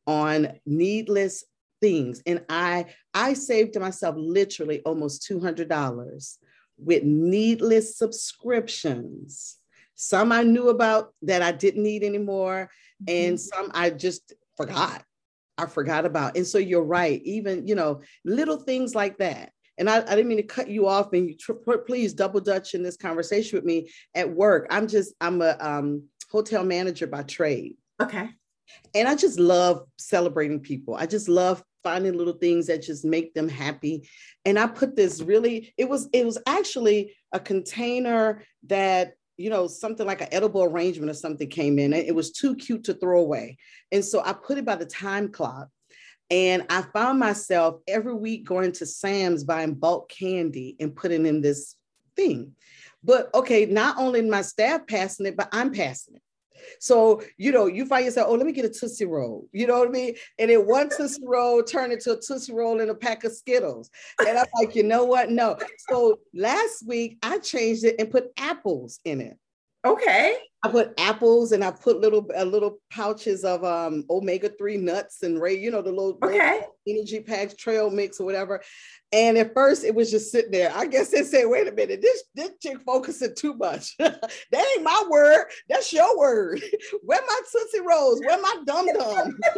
on 0.06 0.48
needless 0.66 1.44
things. 1.82 2.22
And 2.26 2.44
i 2.50 2.86
i 3.14 3.34
saved 3.34 3.80
myself 3.80 4.16
literally 4.18 4.82
almost 4.82 5.28
$200 5.30 6.38
with 6.78 7.04
needless 7.04 7.98
subscriptions. 7.98 9.58
Some 9.96 10.32
i 10.32 10.44
knew 10.44 10.70
about 10.70 11.14
that 11.24 11.42
i 11.42 11.52
didn't 11.52 11.84
need 11.84 12.04
anymore 12.04 12.70
and 13.08 13.38
mm-hmm. 13.38 13.64
some 13.64 13.72
i 13.74 13.90
just 13.90 14.34
forgot. 14.56 15.04
I 15.60 15.66
forgot 15.66 16.06
about. 16.06 16.38
And 16.38 16.46
so 16.46 16.60
you're 16.60 16.84
right. 16.84 17.22
Even 17.24 17.68
you 17.68 17.76
know 17.76 18.02
little 18.26 18.58
things 18.58 18.94
like 18.96 19.18
that. 19.18 19.52
And 19.80 19.90
I, 19.90 19.98
I 19.98 20.16
didn't 20.16 20.28
mean 20.28 20.38
to 20.38 20.44
cut 20.44 20.70
you 20.70 20.88
off 20.88 21.14
and 21.14 21.30
you 21.30 21.38
tr- 21.38 21.54
please 21.54 22.14
double 22.14 22.40
dutch 22.40 22.74
in 22.74 22.82
this 22.82 22.98
conversation 22.98 23.58
with 23.58 23.66
me 23.66 23.92
at 24.16 24.30
work. 24.30 24.68
I'm 24.70 24.88
just 24.88 25.14
i'm 25.22 25.42
a 25.42 25.58
um, 25.60 26.04
hotel 26.32 26.64
manager 26.64 27.08
by 27.08 27.24
trade. 27.24 27.76
Okay 28.02 28.30
and 28.94 29.08
I 29.08 29.16
just 29.16 29.40
love 29.40 29.84
celebrating 29.98 30.60
people. 30.60 30.96
I 30.96 31.06
just 31.06 31.30
love 31.30 31.64
finding 31.84 32.14
little 32.14 32.34
things 32.34 32.68
that 32.68 32.82
just 32.82 33.06
make 33.06 33.34
them 33.34 33.48
happy. 33.48 34.08
And 34.46 34.60
I 34.60 34.68
put 34.68 34.96
this 34.96 35.22
really, 35.22 35.74
it 35.78 35.88
was, 35.88 36.10
it 36.12 36.26
was 36.26 36.38
actually 36.46 37.16
a 37.32 37.40
container 37.40 38.44
that, 38.68 39.14
you 39.38 39.50
know, 39.50 39.68
something 39.68 40.06
like 40.06 40.22
an 40.22 40.30
edible 40.32 40.64
arrangement 40.64 41.10
or 41.10 41.14
something 41.14 41.50
came 41.50 41.80
in. 41.80 41.94
It 41.94 42.16
was 42.16 42.32
too 42.32 42.56
cute 42.56 42.84
to 42.86 42.94
throw 42.94 43.22
away. 43.22 43.58
And 43.92 44.04
so 44.04 44.22
I 44.24 44.34
put 44.34 44.58
it 44.58 44.66
by 44.66 44.76
the 44.76 44.86
time 44.86 45.32
clock. 45.32 45.70
And 46.30 46.66
I 46.70 46.82
found 46.82 47.20
myself 47.20 47.80
every 47.88 48.14
week 48.14 48.46
going 48.46 48.74
to 48.74 48.86
Sam's 48.86 49.46
buying 49.46 49.76
bulk 49.76 50.10
candy 50.10 50.76
and 50.80 50.94
putting 50.94 51.26
in 51.26 51.40
this 51.40 51.76
thing. 52.18 52.54
But 53.04 53.34
okay, 53.34 53.66
not 53.66 53.98
only 53.98 54.22
my 54.24 54.42
staff 54.42 54.88
passing 54.88 55.28
it, 55.28 55.38
but 55.38 55.48
I'm 55.54 55.72
passing 55.72 56.16
it. 56.16 56.22
So, 56.80 57.22
you 57.38 57.52
know, 57.52 57.68
you 57.68 57.86
find 57.86 58.06
yourself, 58.06 58.28
oh, 58.30 58.36
let 58.36 58.46
me 58.46 58.52
get 58.52 58.66
a 58.66 58.70
Tootsie 58.70 59.06
Roll. 59.06 59.48
You 59.52 59.68
know 59.68 59.80
what 59.80 59.90
I 59.90 59.92
mean? 59.92 60.16
And 60.40 60.50
then 60.50 60.68
one 60.68 60.90
Tootsie 60.90 61.24
Roll 61.26 61.64
turned 61.64 61.94
into 61.94 62.14
a 62.14 62.20
Tootsie 62.20 62.54
Roll 62.54 62.82
and 62.82 62.90
a 62.90 62.96
pack 62.96 63.24
of 63.24 63.34
Skittles. 63.34 63.90
And 64.20 64.38
I'm 64.38 64.46
like, 64.56 64.76
you 64.76 64.84
know 64.84 65.06
what? 65.06 65.30
No. 65.30 65.58
So 65.90 66.20
last 66.34 66.86
week 66.88 67.18
I 67.24 67.40
changed 67.40 67.84
it 67.84 67.96
and 68.00 68.12
put 68.12 68.32
apples 68.38 69.00
in 69.06 69.22
it. 69.22 69.38
Okay. 69.86 70.38
I 70.64 70.70
put 70.70 71.00
apples 71.00 71.52
and 71.52 71.64
I 71.64 71.72
put 71.72 72.02
little 72.02 72.28
uh, 72.36 72.44
little 72.44 72.80
pouches 72.90 73.44
of 73.44 73.64
um 73.64 74.06
omega 74.10 74.50
3 74.50 74.78
nuts 74.78 75.22
and 75.22 75.40
ray, 75.40 75.56
you 75.58 75.70
know, 75.70 75.82
the 75.82 75.92
little, 75.92 76.18
okay. 76.24 76.54
little 76.54 76.76
energy 76.88 77.20
packs, 77.20 77.54
trail 77.54 77.90
mix 77.92 78.20
or 78.20 78.26
whatever. 78.26 78.62
And 79.14 79.38
at 79.38 79.54
first 79.54 79.84
it 79.84 79.94
was 79.94 80.10
just 80.12 80.32
sitting 80.32 80.52
there. 80.52 80.72
I 80.76 80.88
guess 80.88 81.10
they 81.10 81.24
said, 81.24 81.46
wait 81.46 81.68
a 81.68 81.72
minute, 81.72 82.02
this, 82.02 82.24
this 82.36 82.52
chick 82.62 82.78
focusing 82.86 83.36
too 83.36 83.54
much. 83.54 83.96
that 84.00 84.32
ain't 84.54 84.84
my 84.84 85.04
word. 85.10 85.46
That's 85.70 85.94
your 85.94 86.18
word. 86.18 86.62
Where 87.04 87.22
my 87.26 87.42
Tootsie 87.52 87.82
Rolls? 87.88 88.20
Where 88.22 88.42
my 88.42 88.56
dum 88.66 88.88
dum? 88.98 89.38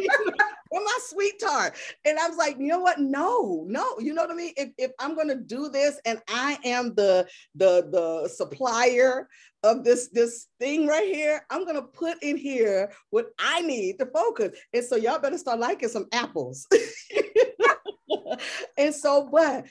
Where 0.70 0.84
my 0.84 0.98
sweet 1.02 1.40
tart? 1.40 1.76
And 2.06 2.20
I 2.20 2.28
was 2.28 2.38
like, 2.38 2.58
you 2.60 2.68
know 2.68 2.80
what? 2.80 3.00
No, 3.00 3.66
no, 3.68 3.98
you 4.00 4.14
know 4.14 4.24
what 4.24 4.32
I 4.32 4.36
mean? 4.36 4.54
If, 4.56 4.70
if 4.78 4.92
I'm 5.00 5.16
gonna 5.16 5.36
do 5.36 5.70
this 5.70 6.00
and 6.06 6.20
I 6.30 6.60
am 6.64 6.94
the 6.94 7.28
the 7.56 7.88
the 7.92 8.30
supplier 8.30 9.28
of 9.64 9.84
this 9.84 10.10
this 10.10 10.48
thing 10.60 10.88
right 10.90 11.08
here, 11.08 11.42
I'm 11.50 11.66
gonna 11.66 11.82
put 11.82 12.22
in 12.22 12.38
here 12.38 12.92
what 13.12 13.28
I 13.40 13.62
need 13.62 14.00
to 14.00 14.06
focus. 14.08 14.58
And 14.74 14.84
so 14.84 14.96
y'all 14.96 15.20
better 15.20 15.38
start 15.38 15.60
liking 15.60 15.90
some 15.90 16.08
apples. 16.12 16.68
and 18.78 18.94
so 18.94 19.22
what? 19.22 19.66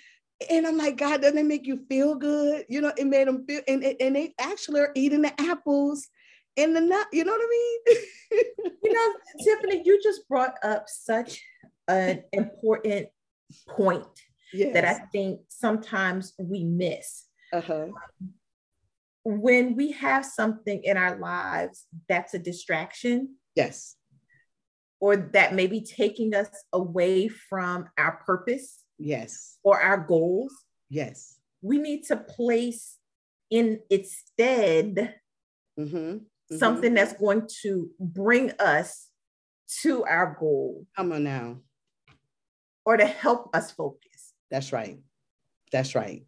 And 0.51 0.67
I'm 0.67 0.79
like, 0.79 0.97
God, 0.97 1.23
doesn't 1.23 1.39
it 1.39 1.47
make 1.47 1.67
you 1.67 1.85
feel 1.89 2.15
good? 2.15 2.65
You 2.69 2.81
know, 2.81 2.93
it 2.97 3.07
made 3.07 3.27
them 3.27 3.45
feel, 3.45 3.61
and, 3.67 3.83
and 3.85 4.15
they 4.15 4.35
actually 4.39 4.81
are 4.81 4.93
eating 4.95 5.23
the 5.23 5.41
apples 5.41 6.07
and 6.57 6.77
the 6.77 6.81
nut. 6.81 7.09
You 7.13 7.25
know 7.25 7.33
what 7.33 7.43
I 7.43 7.49
mean? 7.51 7.83
you 8.85 8.93
know, 8.93 9.15
Tiffany, 9.45 9.83
you 9.85 10.01
just 10.03 10.29
brought 10.29 10.55
up 10.63 10.85
such 10.87 11.43
an 11.89 12.23
important 12.33 13.09
point 13.69 14.07
yes. 14.53 14.75
that 14.75 14.85
I 14.85 14.95
think 15.13 15.41
sometimes 15.49 16.35
we 16.39 16.65
miss. 16.65 17.25
Uh-huh. 17.53 17.87
When 19.31 19.77
we 19.77 19.93
have 19.93 20.25
something 20.25 20.83
in 20.83 20.97
our 20.97 21.19
lives 21.19 21.85
that's 22.09 22.35
a 22.35 22.39
distraction. 22.39 23.37
Yes 23.55 23.97
or 25.01 25.17
that 25.17 25.55
may 25.55 25.67
be 25.67 25.81
taking 25.81 26.35
us 26.35 26.49
away 26.73 27.29
from 27.29 27.87
our 27.97 28.23
purpose. 28.27 28.83
Yes. 28.99 29.59
Or 29.63 29.81
our 29.81 29.99
goals. 29.99 30.53
Yes. 30.91 31.37
We 31.63 31.79
need 31.79 32.05
to 32.05 32.17
place 32.17 32.97
in 33.51 33.81
its 33.91 34.17
stead 34.17 35.15
mm-hmm. 35.79 35.97
Mm-hmm. 35.97 36.57
something 36.57 36.95
that's 36.95 37.13
going 37.15 37.49
to 37.63 37.91
bring 38.01 38.53
us 38.59 39.09
to 39.83 40.05
our 40.05 40.37
goal. 40.39 40.87
Come 40.97 41.13
on 41.13 41.25
now. 41.25 41.59
Or 42.85 42.97
to 42.97 43.07
help 43.07 43.55
us 43.55 43.71
focus. 43.71 44.33
That's 44.51 44.73
right. 44.73 44.99
That's 45.71 45.95
right. 45.95 46.25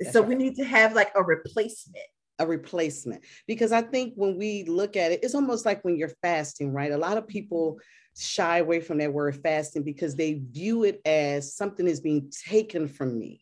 That's 0.00 0.12
so 0.12 0.20
right. 0.20 0.28
we 0.28 0.34
need 0.34 0.56
to 0.56 0.64
have 0.64 0.94
like 0.94 1.12
a 1.14 1.22
replacement. 1.22 2.04
A 2.38 2.46
replacement. 2.46 3.24
Because 3.46 3.72
i 3.72 3.82
think 3.82 4.14
when 4.14 4.36
we 4.36 4.64
look 4.64 4.96
at 4.96 5.12
it 5.12 5.20
it's 5.22 5.34
almost 5.34 5.66
like 5.66 5.84
when 5.84 5.96
you're 5.96 6.12
fasting 6.22 6.72
right? 6.72 6.92
A 6.92 6.98
lot 6.98 7.18
of 7.18 7.26
people 7.26 7.72
mm-hmm. 7.72 8.20
shy 8.20 8.58
away 8.58 8.80
from 8.80 8.98
that 8.98 9.12
word 9.12 9.36
fasting 9.42 9.82
because 9.82 10.14
they 10.14 10.34
view 10.34 10.84
it 10.84 11.00
as 11.04 11.54
something 11.54 11.86
is 11.86 12.00
being 12.00 12.30
taken 12.48 12.86
from 12.88 13.18
me 13.18 13.40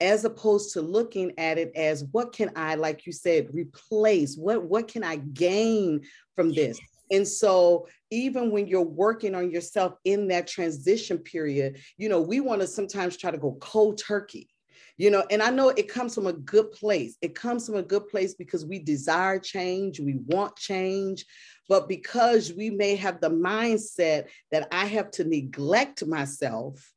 as 0.00 0.24
opposed 0.24 0.74
to 0.74 0.82
looking 0.82 1.32
at 1.38 1.56
it 1.56 1.72
as 1.74 2.04
what 2.12 2.32
can 2.32 2.50
i 2.54 2.74
like 2.74 3.06
you 3.06 3.12
said 3.12 3.48
replace? 3.52 4.36
What 4.36 4.64
what 4.64 4.88
can 4.88 5.04
i 5.04 5.16
gain 5.16 6.02
from 6.34 6.52
this? 6.52 6.78
And 7.10 7.26
so 7.26 7.86
even 8.10 8.50
when 8.50 8.66
you're 8.66 8.82
working 8.82 9.34
on 9.34 9.50
yourself 9.50 9.94
in 10.04 10.28
that 10.28 10.46
transition 10.46 11.18
period 11.18 11.78
you 11.96 12.08
know 12.08 12.20
we 12.20 12.40
want 12.40 12.60
to 12.60 12.66
sometimes 12.66 13.16
try 13.16 13.30
to 13.30 13.38
go 13.38 13.56
cold 13.60 13.98
turkey 13.98 14.48
you 14.96 15.10
know 15.10 15.24
and 15.30 15.42
i 15.42 15.50
know 15.50 15.68
it 15.70 15.88
comes 15.88 16.14
from 16.14 16.26
a 16.26 16.32
good 16.32 16.72
place. 16.72 17.16
It 17.20 17.34
comes 17.34 17.66
from 17.66 17.76
a 17.76 17.82
good 17.82 18.08
place 18.08 18.34
because 18.34 18.64
we 18.64 18.78
desire 18.78 19.38
change 19.38 20.00
we 20.00 20.16
want 20.26 20.56
change. 20.56 21.24
But 21.68 21.88
because 21.88 22.52
we 22.52 22.70
may 22.70 22.94
have 22.96 23.20
the 23.20 23.30
mindset 23.30 24.26
that 24.52 24.68
i 24.72 24.84
have 24.84 25.10
to 25.12 25.24
neglect 25.24 26.06
myself 26.06 26.92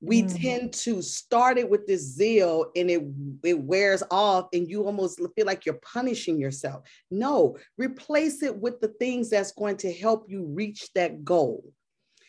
we 0.00 0.22
mm. 0.22 0.40
tend 0.42 0.72
to 0.72 1.02
start 1.02 1.58
it 1.58 1.68
with 1.68 1.86
this 1.86 2.02
zeal 2.02 2.66
and 2.76 2.90
it 2.90 3.02
it 3.42 3.58
wears 3.58 4.02
off 4.10 4.48
and 4.52 4.68
you 4.68 4.84
almost 4.84 5.20
feel 5.34 5.46
like 5.46 5.66
you're 5.66 5.80
punishing 5.82 6.38
yourself. 6.38 6.84
No 7.10 7.56
replace 7.76 8.42
it 8.42 8.56
with 8.56 8.80
the 8.80 8.88
things 8.88 9.30
that's 9.30 9.52
going 9.52 9.76
to 9.78 9.92
help 9.92 10.26
you 10.28 10.44
reach 10.44 10.88
that 10.94 11.24
goal. 11.24 11.64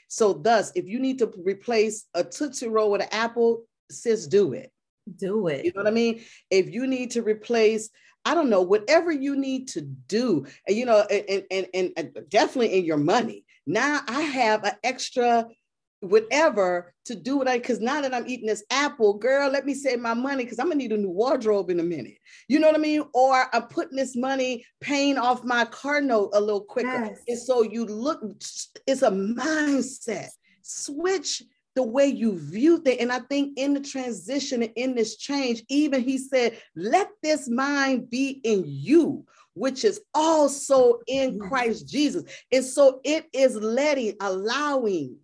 So 0.07 0.33
thus 0.33 0.71
if 0.75 0.87
you 0.87 0.99
need 0.99 1.19
to 1.19 1.31
replace 1.43 2.05
a 2.13 2.23
tootsie 2.23 2.67
roll 2.67 2.91
with 2.91 3.01
an 3.01 3.09
apple 3.11 3.63
sis 3.91 4.27
do 4.27 4.53
it 4.53 4.71
do 5.17 5.47
it. 5.47 5.65
You 5.65 5.71
know 5.75 5.81
what 5.81 5.87
I 5.87 5.91
mean? 5.91 6.21
If 6.49 6.69
you 6.69 6.87
need 6.87 7.11
to 7.11 7.21
replace, 7.21 7.89
I 8.25 8.35
don't 8.35 8.49
know, 8.49 8.61
whatever 8.61 9.11
you 9.11 9.35
need 9.35 9.69
to 9.69 9.81
do, 9.81 10.45
and 10.67 10.75
you 10.77 10.85
know, 10.85 11.01
and 11.09 11.43
and 11.51 11.67
and, 11.73 11.91
and 11.97 12.17
definitely 12.29 12.77
in 12.77 12.85
your 12.85 12.97
money. 12.97 13.45
Now 13.65 14.01
I 14.07 14.21
have 14.21 14.63
an 14.63 14.73
extra 14.83 15.47
whatever 16.01 16.93
to 17.05 17.15
do 17.15 17.37
what 17.37 17.47
I 17.47 17.57
because 17.57 17.79
now 17.79 18.01
that 18.01 18.13
I'm 18.13 18.27
eating 18.27 18.47
this 18.47 18.63
apple, 18.69 19.13
girl, 19.15 19.49
let 19.49 19.65
me 19.65 19.73
save 19.73 19.99
my 19.99 20.13
money 20.13 20.43
because 20.43 20.59
I'm 20.59 20.67
gonna 20.67 20.75
need 20.75 20.91
a 20.91 20.97
new 20.97 21.09
wardrobe 21.09 21.69
in 21.69 21.79
a 21.79 21.83
minute. 21.83 22.17
You 22.47 22.59
know 22.59 22.67
what 22.67 22.75
I 22.75 22.79
mean? 22.79 23.03
Or 23.13 23.47
I'm 23.53 23.63
putting 23.63 23.97
this 23.97 24.15
money 24.15 24.65
paying 24.81 25.17
off 25.17 25.43
my 25.43 25.65
car 25.65 26.01
note 26.01 26.31
a 26.33 26.39
little 26.39 26.63
quicker. 26.63 27.05
Yes. 27.05 27.19
And 27.27 27.39
so 27.39 27.63
you 27.63 27.85
look, 27.85 28.21
it's 28.87 29.01
a 29.01 29.11
mindset. 29.11 30.29
Switch 30.61 31.43
the 31.75 31.83
way 31.83 32.07
you 32.07 32.37
view 32.37 32.79
things. 32.79 32.99
And 32.99 33.11
I 33.11 33.19
think 33.19 33.57
in 33.57 33.73
the 33.73 33.79
transition 33.79 34.63
and 34.63 34.73
in 34.75 34.95
this 34.95 35.17
change, 35.17 35.63
even 35.69 36.01
he 36.01 36.17
said, 36.17 36.59
let 36.75 37.09
this 37.21 37.49
mind 37.49 38.09
be 38.09 38.41
in 38.43 38.63
you, 38.65 39.25
which 39.53 39.85
is 39.85 40.01
also 40.13 40.99
in 41.07 41.31
mm-hmm. 41.31 41.47
Christ 41.47 41.87
Jesus. 41.87 42.23
And 42.51 42.65
so 42.65 42.99
it 43.03 43.25
is 43.33 43.55
letting, 43.55 44.15
allowing, 44.19 45.17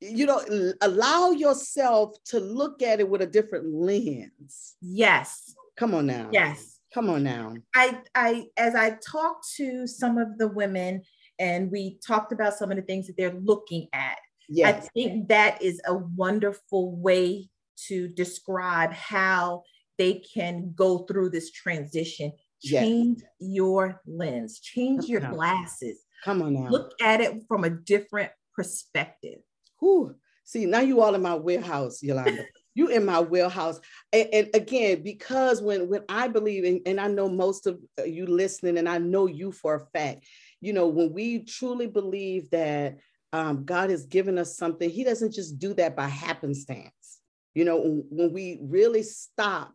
you 0.00 0.26
know, 0.26 0.42
allow 0.80 1.30
yourself 1.30 2.16
to 2.26 2.40
look 2.40 2.82
at 2.82 3.00
it 3.00 3.08
with 3.08 3.22
a 3.22 3.26
different 3.26 3.72
lens. 3.72 4.76
Yes. 4.80 5.54
Come 5.76 5.94
on 5.94 6.06
now. 6.06 6.28
Yes. 6.32 6.80
Come 6.92 7.08
on 7.08 7.22
now. 7.22 7.54
I 7.74 8.00
I 8.14 8.44
as 8.58 8.74
I 8.74 8.98
talked 9.10 9.46
to 9.56 9.86
some 9.86 10.18
of 10.18 10.36
the 10.36 10.48
women 10.48 11.02
and 11.38 11.70
we 11.70 11.98
talked 12.06 12.32
about 12.32 12.54
some 12.54 12.70
of 12.70 12.76
the 12.76 12.82
things 12.82 13.06
that 13.06 13.16
they're 13.16 13.40
looking 13.42 13.88
at 13.94 14.18
Yes. 14.52 14.84
I 14.84 14.88
think 14.88 15.28
that 15.28 15.62
is 15.62 15.80
a 15.86 15.94
wonderful 15.94 16.94
way 16.96 17.48
to 17.88 18.08
describe 18.08 18.92
how 18.92 19.62
they 19.98 20.22
can 20.34 20.72
go 20.74 20.98
through 20.98 21.30
this 21.30 21.50
transition. 21.50 22.32
Change 22.62 23.20
yes. 23.20 23.30
your 23.40 24.00
lens, 24.06 24.60
change 24.60 25.06
your 25.06 25.20
glasses. 25.20 25.98
Come 26.24 26.42
on 26.42 26.54
now. 26.54 26.68
Look 26.70 26.92
at 27.00 27.20
it 27.20 27.42
from 27.48 27.64
a 27.64 27.70
different 27.70 28.30
perspective. 28.54 29.40
Whew. 29.80 30.14
See, 30.44 30.66
now 30.66 30.80
you 30.80 31.00
all 31.00 31.14
in 31.14 31.22
my 31.22 31.34
warehouse, 31.34 32.02
Yolanda. 32.02 32.44
you 32.74 32.88
in 32.88 33.04
my 33.04 33.20
wheelhouse 33.20 33.80
and, 34.12 34.28
and, 34.32 34.48
again 34.54 35.02
because 35.02 35.60
when 35.60 35.88
when 35.88 36.02
i 36.08 36.26
believe 36.26 36.64
in, 36.64 36.80
and 36.86 36.98
i 36.98 37.06
know 37.06 37.28
most 37.28 37.66
of 37.66 37.78
you 38.04 38.26
listening 38.26 38.78
and 38.78 38.88
i 38.88 38.96
know 38.96 39.26
you 39.26 39.52
for 39.52 39.74
a 39.74 39.98
fact 39.98 40.24
you 40.60 40.72
know 40.72 40.86
when 40.86 41.12
we 41.12 41.40
truly 41.40 41.86
believe 41.86 42.48
that 42.50 42.96
um, 43.32 43.64
God 43.64 43.90
has 43.90 44.06
given 44.06 44.38
us 44.38 44.56
something. 44.56 44.88
He 44.88 45.04
doesn't 45.04 45.32
just 45.32 45.58
do 45.58 45.74
that 45.74 45.96
by 45.96 46.08
happenstance. 46.08 47.20
You 47.54 47.64
know, 47.64 48.02
when 48.10 48.32
we 48.32 48.58
really 48.62 49.02
stop 49.02 49.74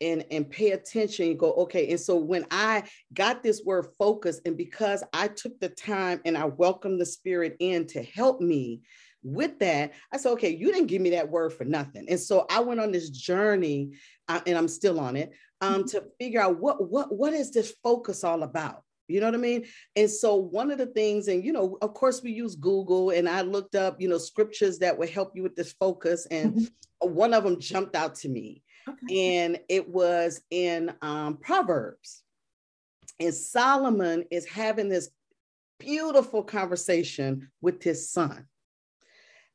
and 0.00 0.24
and 0.30 0.48
pay 0.48 0.70
attention 0.72 1.28
and 1.28 1.38
go 1.38 1.52
okay 1.54 1.90
and 1.90 2.00
so 2.00 2.16
when 2.16 2.46
i 2.50 2.82
got 3.12 3.42
this 3.42 3.62
word 3.64 3.86
focus 3.98 4.40
and 4.44 4.56
because 4.56 5.02
i 5.12 5.26
took 5.26 5.58
the 5.60 5.68
time 5.68 6.20
and 6.24 6.36
i 6.36 6.44
welcomed 6.44 7.00
the 7.00 7.06
spirit 7.06 7.56
in 7.58 7.86
to 7.86 8.02
help 8.02 8.40
me 8.40 8.80
with 9.22 9.58
that 9.58 9.92
i 10.12 10.16
said 10.16 10.30
okay 10.30 10.50
you 10.50 10.72
didn't 10.72 10.86
give 10.86 11.02
me 11.02 11.10
that 11.10 11.28
word 11.28 11.52
for 11.52 11.64
nothing 11.64 12.06
and 12.08 12.20
so 12.20 12.46
i 12.50 12.60
went 12.60 12.80
on 12.80 12.92
this 12.92 13.10
journey 13.10 13.90
uh, 14.28 14.40
and 14.46 14.56
i'm 14.56 14.68
still 14.68 15.00
on 15.00 15.16
it 15.16 15.32
um, 15.60 15.84
to 15.84 16.04
figure 16.20 16.40
out 16.40 16.60
what 16.60 16.88
what 16.88 17.12
what 17.12 17.32
is 17.32 17.50
this 17.50 17.74
focus 17.82 18.22
all 18.22 18.44
about 18.44 18.84
you 19.08 19.20
know 19.20 19.26
what 19.26 19.34
I 19.34 19.38
mean? 19.38 19.64
And 19.96 20.10
so 20.10 20.36
one 20.36 20.70
of 20.70 20.78
the 20.78 20.86
things, 20.86 21.28
and 21.28 21.44
you 21.44 21.52
know, 21.52 21.78
of 21.80 21.94
course, 21.94 22.22
we 22.22 22.30
use 22.30 22.54
Google, 22.54 23.10
and 23.10 23.28
I 23.28 23.40
looked 23.40 23.74
up, 23.74 24.00
you 24.00 24.08
know, 24.08 24.18
scriptures 24.18 24.78
that 24.78 24.96
would 24.98 25.08
help 25.08 25.32
you 25.34 25.42
with 25.42 25.56
this 25.56 25.72
focus, 25.72 26.26
and 26.30 26.54
mm-hmm. 26.54 27.14
one 27.14 27.34
of 27.34 27.44
them 27.44 27.58
jumped 27.58 27.96
out 27.96 28.14
to 28.16 28.28
me, 28.28 28.62
okay. 28.88 29.40
and 29.40 29.58
it 29.68 29.88
was 29.88 30.42
in 30.50 30.94
um, 31.02 31.38
Proverbs, 31.38 32.22
and 33.18 33.34
Solomon 33.34 34.24
is 34.30 34.46
having 34.46 34.88
this 34.88 35.08
beautiful 35.78 36.42
conversation 36.42 37.50
with 37.62 37.82
his 37.82 38.10
son, 38.10 38.46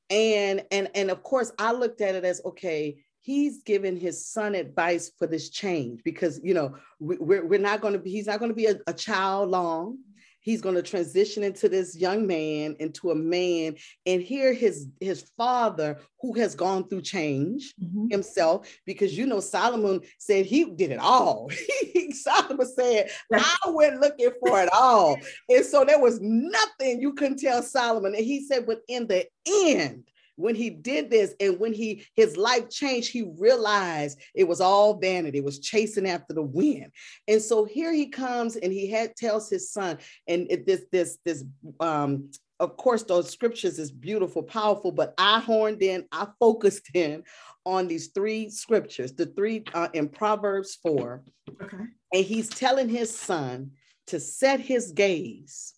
and 0.10 0.66
and 0.72 0.90
and 0.96 1.12
of 1.12 1.22
course, 1.22 1.52
I 1.60 1.74
looked 1.74 2.02
at 2.02 2.16
it 2.16 2.26
as 2.26 2.42
okay 2.44 3.04
he's 3.24 3.64
given 3.64 3.96
his 3.96 4.28
son 4.28 4.54
advice 4.54 5.12
for 5.18 5.26
this 5.26 5.50
change 5.50 6.02
because 6.04 6.40
you 6.44 6.54
know 6.54 6.76
we, 7.00 7.16
are 7.16 7.46
we're 7.46 7.60
not 7.60 7.82
going 7.82 7.94
to 7.94 8.00
be 8.00 8.12
he's 8.12 8.28
not 8.28 8.40
going 8.40 8.52
to 8.52 8.56
be 8.56 8.68
a, 8.68 8.76
a, 8.86 8.94
child 8.94 9.50
long. 9.50 9.98
He's 10.42 10.62
going 10.62 10.76
to 10.76 10.82
transition 10.82 11.42
into 11.42 11.70
this 11.70 11.96
young 11.96 12.28
man 12.28 12.76
into 12.80 13.12
a 13.12 13.16
man 13.16 13.78
and 14.06 14.22
here 14.22 14.52
his 14.52 14.88
his 15.00 15.32
father 15.38 16.00
who 16.20 16.34
has 16.34 16.54
gone 16.54 16.90
through 16.90 17.04
change 17.04 17.74
mm-hmm. 17.82 18.08
himself 18.10 18.70
because 18.86 19.18
you 19.18 19.26
know 19.26 19.40
solomon 19.40 20.02
said 20.18 20.46
he 20.46 20.66
did 20.66 20.92
it 20.92 21.00
all. 21.00 21.50
Solomon 22.12 22.68
said 22.68 23.10
i 23.34 23.56
went 23.68 24.02
looking 24.02 24.32
for 24.46 24.62
it 24.62 24.70
all. 24.74 25.18
And 25.50 25.66
so 25.66 25.86
there 25.86 26.00
was 26.00 26.20
nothing 26.22 27.00
you 27.00 27.14
couldn't 27.14 27.40
tell 27.40 27.64
solomon. 27.64 28.14
And 28.14 28.26
he 28.26 28.46
said 28.46 28.66
but 28.66 28.82
in 28.90 29.08
the 29.08 29.26
end 29.48 30.04
when 30.36 30.56
he 30.56 30.70
did 30.70 31.10
this 31.10 31.34
and 31.40 31.60
when 31.60 31.74
he 31.74 32.06
his 32.16 32.38
life 32.38 32.70
changed 32.70 33.12
he 33.12 33.24
realized 33.38 34.20
it 34.34 34.48
was 34.48 34.62
all 34.62 34.96
vanity. 34.96 35.40
It 35.40 35.44
was 35.44 35.60
chasing 35.60 36.08
after 36.08 36.34
the 36.34 36.42
wind. 36.42 36.92
And 37.28 37.42
so 37.42 37.66
here 37.66 37.94
he 37.94 38.08
comes 38.08 38.56
and 38.56 38.72
he 38.72 38.90
had 38.90 39.16
tells 39.16 39.50
his 39.50 39.72
son 39.72 39.98
and 40.28 40.48
it, 40.50 40.66
this 40.66 40.86
this 40.92 41.18
this 41.26 41.44
um 41.80 42.32
of 42.60 42.78
course 42.78 43.04
those 43.04 43.30
scriptures 43.30 43.80
is 43.80 43.92
beautiful 43.92 44.44
powerful 44.44 44.92
but 44.92 45.14
i 45.18 45.40
horned 45.40 45.82
in 45.82 46.06
i 46.12 46.28
focused 46.40 46.88
in 46.94 47.24
on 47.66 47.88
these 47.88 48.08
three 48.10 48.48
scriptures 48.50 49.12
the 49.14 49.26
three 49.26 49.64
uh, 49.74 49.88
in 49.94 50.08
proverbs 50.08 50.78
4 50.84 51.24
okay. 51.62 51.78
And 52.14 52.24
he's 52.24 52.48
telling 52.48 52.90
his 52.90 53.16
son 53.18 53.72
to 54.08 54.20
set 54.20 54.60
his 54.60 54.92
gaze. 54.92 55.74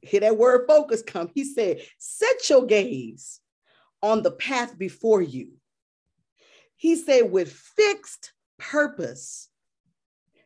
Hear 0.00 0.20
that 0.20 0.36
word 0.36 0.66
focus 0.68 1.02
come. 1.02 1.30
He 1.34 1.44
said 1.44 1.80
set 1.98 2.48
your 2.48 2.64
gaze 2.64 3.40
on 4.02 4.22
the 4.22 4.30
path 4.30 4.78
before 4.78 5.22
you. 5.22 5.52
He 6.76 6.96
said, 6.96 7.30
with 7.30 7.52
fixed 7.52 8.32
purpose, 8.58 9.48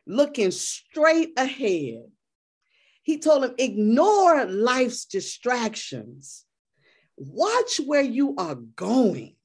looking 0.07 0.51
straight 0.51 1.33
ahead. 1.37 2.05
He 3.03 3.19
told 3.19 3.43
him, 3.43 3.53
ignore 3.57 4.45
life's 4.45 5.05
distractions. 5.05 6.45
Watch 7.17 7.79
where 7.85 8.01
you 8.01 8.35
are 8.37 8.55
going. 8.55 9.35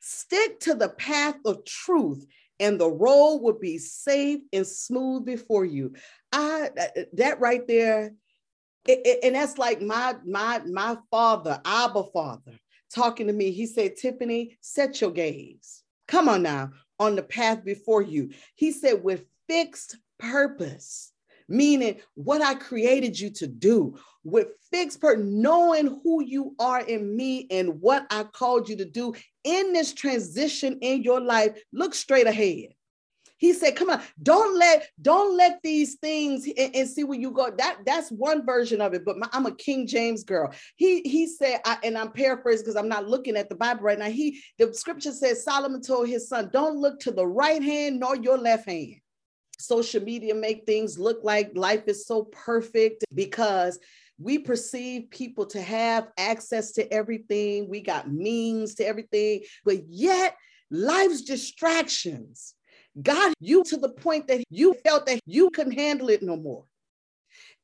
Stick 0.00 0.60
to 0.60 0.74
the 0.74 0.88
path 0.88 1.36
of 1.44 1.64
truth, 1.64 2.26
and 2.58 2.80
the 2.80 2.90
road 2.90 3.36
will 3.36 3.58
be 3.58 3.78
safe 3.78 4.40
and 4.52 4.66
smooth 4.66 5.24
before 5.24 5.64
you. 5.64 5.94
I 6.32 6.70
that 7.14 7.40
right 7.40 7.66
there, 7.66 8.12
it, 8.86 9.00
it, 9.04 9.18
and 9.22 9.34
that's 9.34 9.56
like 9.56 9.80
my 9.80 10.16
my 10.26 10.60
my 10.66 10.98
father, 11.10 11.60
Abba 11.64 12.04
Father 12.12 12.58
talking 12.94 13.26
to 13.26 13.32
me. 13.32 13.50
He 13.50 13.66
said, 13.66 13.96
Tiffany, 13.96 14.56
set 14.60 15.00
your 15.00 15.10
gaze. 15.10 15.82
Come 16.06 16.28
on 16.28 16.42
now, 16.42 16.70
on 16.98 17.16
the 17.16 17.22
path 17.22 17.64
before 17.64 18.02
you. 18.02 18.30
He 18.54 18.72
said, 18.72 19.02
with 19.02 19.24
fixed 19.48 19.96
purpose, 20.18 21.12
meaning 21.48 22.00
what 22.14 22.40
I 22.40 22.54
created 22.54 23.18
you 23.18 23.30
to 23.30 23.46
do, 23.46 23.98
with 24.22 24.48
fixed 24.70 25.00
purpose, 25.00 25.24
knowing 25.26 26.00
who 26.02 26.22
you 26.22 26.54
are 26.58 26.80
in 26.80 27.16
me 27.16 27.46
and 27.50 27.80
what 27.80 28.06
I 28.10 28.24
called 28.24 28.68
you 28.68 28.76
to 28.76 28.84
do 28.84 29.14
in 29.42 29.72
this 29.72 29.92
transition 29.92 30.78
in 30.80 31.02
your 31.02 31.20
life. 31.20 31.58
Look 31.72 31.94
straight 31.94 32.26
ahead. 32.26 32.74
He 33.36 33.52
said, 33.52 33.76
"Come 33.76 33.90
on, 33.90 34.00
don't 34.22 34.56
let 34.58 34.88
don't 35.00 35.36
let 35.36 35.60
these 35.62 35.96
things 35.96 36.46
and, 36.46 36.74
and 36.74 36.88
see 36.88 37.04
where 37.04 37.18
you 37.18 37.30
go." 37.30 37.50
That 37.56 37.78
that's 37.84 38.10
one 38.10 38.46
version 38.46 38.80
of 38.80 38.94
it. 38.94 39.04
But 39.04 39.18
my, 39.18 39.28
I'm 39.32 39.46
a 39.46 39.54
King 39.54 39.86
James 39.86 40.24
girl. 40.24 40.52
He 40.76 41.00
he 41.02 41.26
said, 41.26 41.60
I, 41.64 41.78
and 41.82 41.98
I'm 41.98 42.12
paraphrasing 42.12 42.64
because 42.64 42.76
I'm 42.76 42.88
not 42.88 43.08
looking 43.08 43.36
at 43.36 43.48
the 43.48 43.56
Bible 43.56 43.82
right 43.82 43.98
now. 43.98 44.10
He 44.10 44.40
the 44.58 44.72
scripture 44.72 45.12
says 45.12 45.44
Solomon 45.44 45.82
told 45.82 46.08
his 46.08 46.28
son, 46.28 46.50
"Don't 46.52 46.76
look 46.76 47.00
to 47.00 47.10
the 47.10 47.26
right 47.26 47.62
hand 47.62 48.00
nor 48.00 48.16
your 48.16 48.38
left 48.38 48.68
hand." 48.68 48.96
Social 49.58 50.02
media 50.02 50.34
make 50.34 50.66
things 50.66 50.98
look 50.98 51.22
like 51.22 51.52
life 51.54 51.84
is 51.86 52.06
so 52.06 52.24
perfect 52.24 53.04
because 53.14 53.78
we 54.18 54.38
perceive 54.38 55.10
people 55.10 55.46
to 55.46 55.60
have 55.60 56.08
access 56.18 56.72
to 56.72 56.92
everything. 56.92 57.68
We 57.68 57.80
got 57.80 58.12
means 58.12 58.76
to 58.76 58.86
everything, 58.86 59.42
but 59.64 59.88
yet 59.88 60.36
life's 60.70 61.22
distractions 61.22 62.53
got 63.02 63.34
you 63.40 63.64
to 63.64 63.76
the 63.76 63.88
point 63.88 64.28
that 64.28 64.44
you 64.50 64.74
felt 64.84 65.06
that 65.06 65.20
you 65.26 65.50
couldn't 65.50 65.72
handle 65.72 66.08
it 66.08 66.22
no 66.22 66.36
more. 66.36 66.64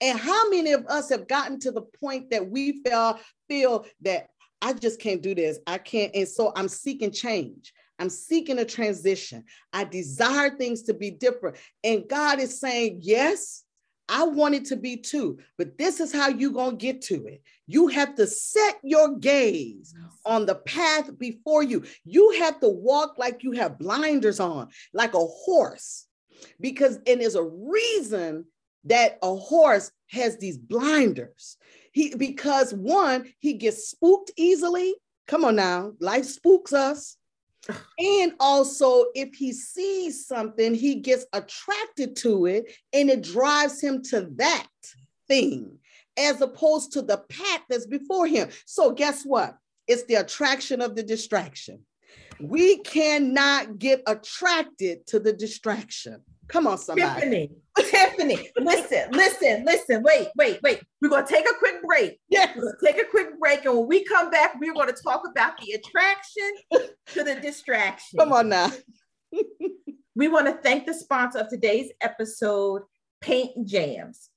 And 0.00 0.18
how 0.18 0.48
many 0.48 0.72
of 0.72 0.86
us 0.86 1.10
have 1.10 1.28
gotten 1.28 1.60
to 1.60 1.70
the 1.70 1.82
point 1.82 2.30
that 2.30 2.48
we 2.48 2.82
feel, 2.82 3.18
feel 3.48 3.86
that 4.02 4.28
I 4.62 4.72
just 4.72 5.00
can't 5.00 5.22
do 5.22 5.34
this. 5.34 5.58
I 5.66 5.78
can't. 5.78 6.14
And 6.14 6.28
so 6.28 6.52
I'm 6.56 6.68
seeking 6.68 7.12
change. 7.12 7.72
I'm 7.98 8.10
seeking 8.10 8.58
a 8.58 8.64
transition. 8.64 9.44
I 9.72 9.84
desire 9.84 10.56
things 10.56 10.82
to 10.84 10.94
be 10.94 11.10
different. 11.10 11.56
And 11.84 12.08
God 12.08 12.40
is 12.40 12.58
saying, 12.58 13.00
yes, 13.02 13.64
I 14.10 14.24
want 14.24 14.56
it 14.56 14.64
to 14.66 14.76
be 14.76 14.96
too, 14.96 15.38
but 15.56 15.78
this 15.78 16.00
is 16.00 16.12
how 16.12 16.28
you're 16.28 16.50
going 16.50 16.72
to 16.72 16.76
get 16.76 17.00
to 17.02 17.26
it. 17.26 17.42
You 17.66 17.86
have 17.88 18.16
to 18.16 18.26
set 18.26 18.78
your 18.82 19.16
gaze 19.16 19.94
on 20.26 20.44
the 20.44 20.56
path 20.56 21.16
before 21.16 21.62
you. 21.62 21.84
You 22.04 22.32
have 22.40 22.58
to 22.60 22.68
walk 22.68 23.14
like 23.16 23.44
you 23.44 23.52
have 23.52 23.78
blinders 23.78 24.40
on, 24.40 24.68
like 24.92 25.14
a 25.14 25.24
horse, 25.24 26.06
because, 26.60 26.98
and 27.06 27.20
there's 27.20 27.36
a 27.36 27.44
reason 27.44 28.46
that 28.84 29.18
a 29.22 29.36
horse 29.36 29.92
has 30.08 30.36
these 30.38 30.58
blinders. 30.58 31.56
He, 31.92 32.14
because 32.14 32.74
one, 32.74 33.32
he 33.38 33.54
gets 33.54 33.88
spooked 33.88 34.32
easily. 34.36 34.94
Come 35.28 35.44
on 35.44 35.54
now, 35.56 35.92
life 36.00 36.24
spooks 36.24 36.72
us 36.72 37.16
and 37.98 38.32
also, 38.40 39.06
if 39.14 39.34
he 39.34 39.52
sees 39.52 40.26
something, 40.26 40.74
he 40.74 40.96
gets 40.96 41.26
attracted 41.32 42.16
to 42.16 42.46
it 42.46 42.72
and 42.92 43.10
it 43.10 43.22
drives 43.22 43.80
him 43.80 44.02
to 44.04 44.28
that 44.36 44.66
thing 45.28 45.78
as 46.18 46.40
opposed 46.40 46.92
to 46.92 47.02
the 47.02 47.18
path 47.18 47.62
that's 47.68 47.86
before 47.86 48.26
him. 48.26 48.48
So, 48.66 48.92
guess 48.92 49.24
what? 49.24 49.56
It's 49.86 50.04
the 50.04 50.16
attraction 50.16 50.80
of 50.80 50.96
the 50.96 51.02
distraction. 51.02 51.84
We 52.42 52.78
cannot 52.78 53.78
get 53.78 54.02
attracted 54.06 55.06
to 55.08 55.20
the 55.20 55.32
distraction. 55.32 56.22
Come 56.48 56.66
on, 56.66 56.78
somebody. 56.78 57.20
Tiffany, 57.20 57.50
Tiffany, 57.78 58.50
listen, 58.58 59.10
listen, 59.12 59.64
listen. 59.64 60.02
Wait, 60.02 60.28
wait, 60.36 60.58
wait. 60.62 60.82
We're 61.00 61.08
going 61.08 61.24
to 61.24 61.32
take 61.32 61.48
a 61.48 61.54
quick 61.58 61.76
break. 61.84 62.18
Yes. 62.28 62.58
take 62.84 63.00
a 63.00 63.04
quick 63.04 63.38
break. 63.38 63.64
And 63.64 63.76
when 63.78 63.86
we 63.86 64.04
come 64.04 64.30
back, 64.30 64.54
we're 64.60 64.74
going 64.74 64.92
to 64.92 65.02
talk 65.02 65.22
about 65.30 65.52
the 65.58 65.72
attraction 65.72 66.82
to 67.14 67.22
the 67.22 67.36
distraction. 67.36 68.18
Come 68.18 68.32
on 68.32 68.48
now. 68.48 68.70
we 70.16 70.26
want 70.26 70.46
to 70.46 70.54
thank 70.54 70.86
the 70.86 70.94
sponsor 70.94 71.38
of 71.38 71.48
today's 71.48 71.92
episode, 72.00 72.82
Paint 73.20 73.68
Jamz. 73.68 74.28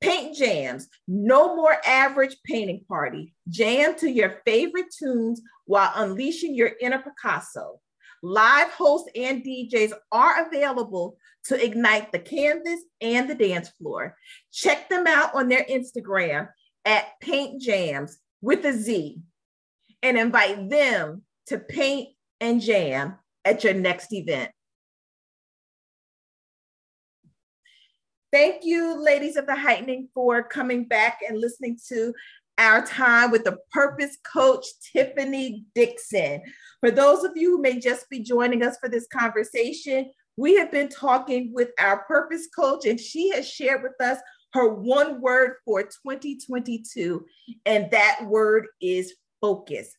Paint 0.00 0.36
Jamz, 0.36 0.84
no 1.06 1.54
more 1.54 1.76
average 1.86 2.36
painting 2.44 2.84
party. 2.88 3.34
Jam 3.48 3.94
to 3.96 4.10
your 4.10 4.40
favorite 4.46 4.86
tunes 4.98 5.42
while 5.66 5.92
unleashing 5.94 6.54
your 6.54 6.70
inner 6.80 7.02
Picasso. 7.02 7.80
Live 8.22 8.70
hosts 8.70 9.10
and 9.14 9.42
DJs 9.42 9.92
are 10.12 10.46
available 10.46 11.16
to 11.44 11.62
ignite 11.62 12.12
the 12.12 12.18
canvas 12.18 12.80
and 13.00 13.28
the 13.28 13.34
dance 13.34 13.70
floor. 13.78 14.16
Check 14.52 14.88
them 14.88 15.06
out 15.06 15.34
on 15.34 15.48
their 15.48 15.64
Instagram 15.64 16.48
at 16.84 17.06
Paint 17.20 17.62
Jamz 17.62 18.12
with 18.42 18.64
a 18.64 18.72
Z 18.72 19.20
and 20.02 20.18
invite 20.18 20.68
them 20.70 21.22
to 21.46 21.58
paint 21.58 22.08
and 22.40 22.60
jam 22.60 23.16
at 23.44 23.64
your 23.64 23.74
next 23.74 24.12
event. 24.12 24.50
Thank 28.32 28.64
you, 28.64 29.02
ladies 29.02 29.36
of 29.36 29.46
the 29.46 29.56
heightening, 29.56 30.08
for 30.14 30.42
coming 30.44 30.84
back 30.84 31.18
and 31.26 31.40
listening 31.40 31.78
to 31.88 32.14
our 32.58 32.86
time 32.86 33.32
with 33.32 33.42
the 33.42 33.58
purpose 33.72 34.18
coach, 34.22 34.64
Tiffany 34.92 35.64
Dixon. 35.74 36.40
For 36.78 36.92
those 36.92 37.24
of 37.24 37.32
you 37.34 37.56
who 37.56 37.62
may 37.62 37.80
just 37.80 38.08
be 38.08 38.20
joining 38.20 38.62
us 38.62 38.76
for 38.78 38.88
this 38.88 39.08
conversation, 39.12 40.10
we 40.36 40.54
have 40.56 40.70
been 40.70 40.88
talking 40.88 41.50
with 41.52 41.70
our 41.80 42.04
purpose 42.04 42.46
coach, 42.54 42.86
and 42.86 43.00
she 43.00 43.30
has 43.30 43.48
shared 43.48 43.82
with 43.82 44.00
us 44.00 44.18
her 44.52 44.74
one 44.74 45.20
word 45.20 45.54
for 45.64 45.82
2022, 45.82 47.24
and 47.66 47.90
that 47.90 48.20
word 48.26 48.66
is 48.80 49.12
focus. 49.40 49.90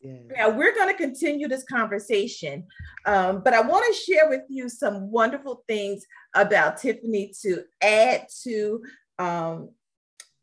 Yeah. 0.00 0.12
Now, 0.36 0.50
we're 0.50 0.74
going 0.74 0.94
to 0.94 0.96
continue 0.96 1.48
this 1.48 1.64
conversation, 1.64 2.64
um, 3.04 3.42
but 3.42 3.52
I 3.52 3.60
want 3.60 3.84
to 3.92 4.00
share 4.00 4.28
with 4.28 4.42
you 4.48 4.68
some 4.68 5.10
wonderful 5.10 5.64
things 5.66 6.06
about 6.34 6.78
Tiffany 6.78 7.32
to 7.42 7.62
add 7.82 8.26
to 8.44 8.82
um, 9.18 9.70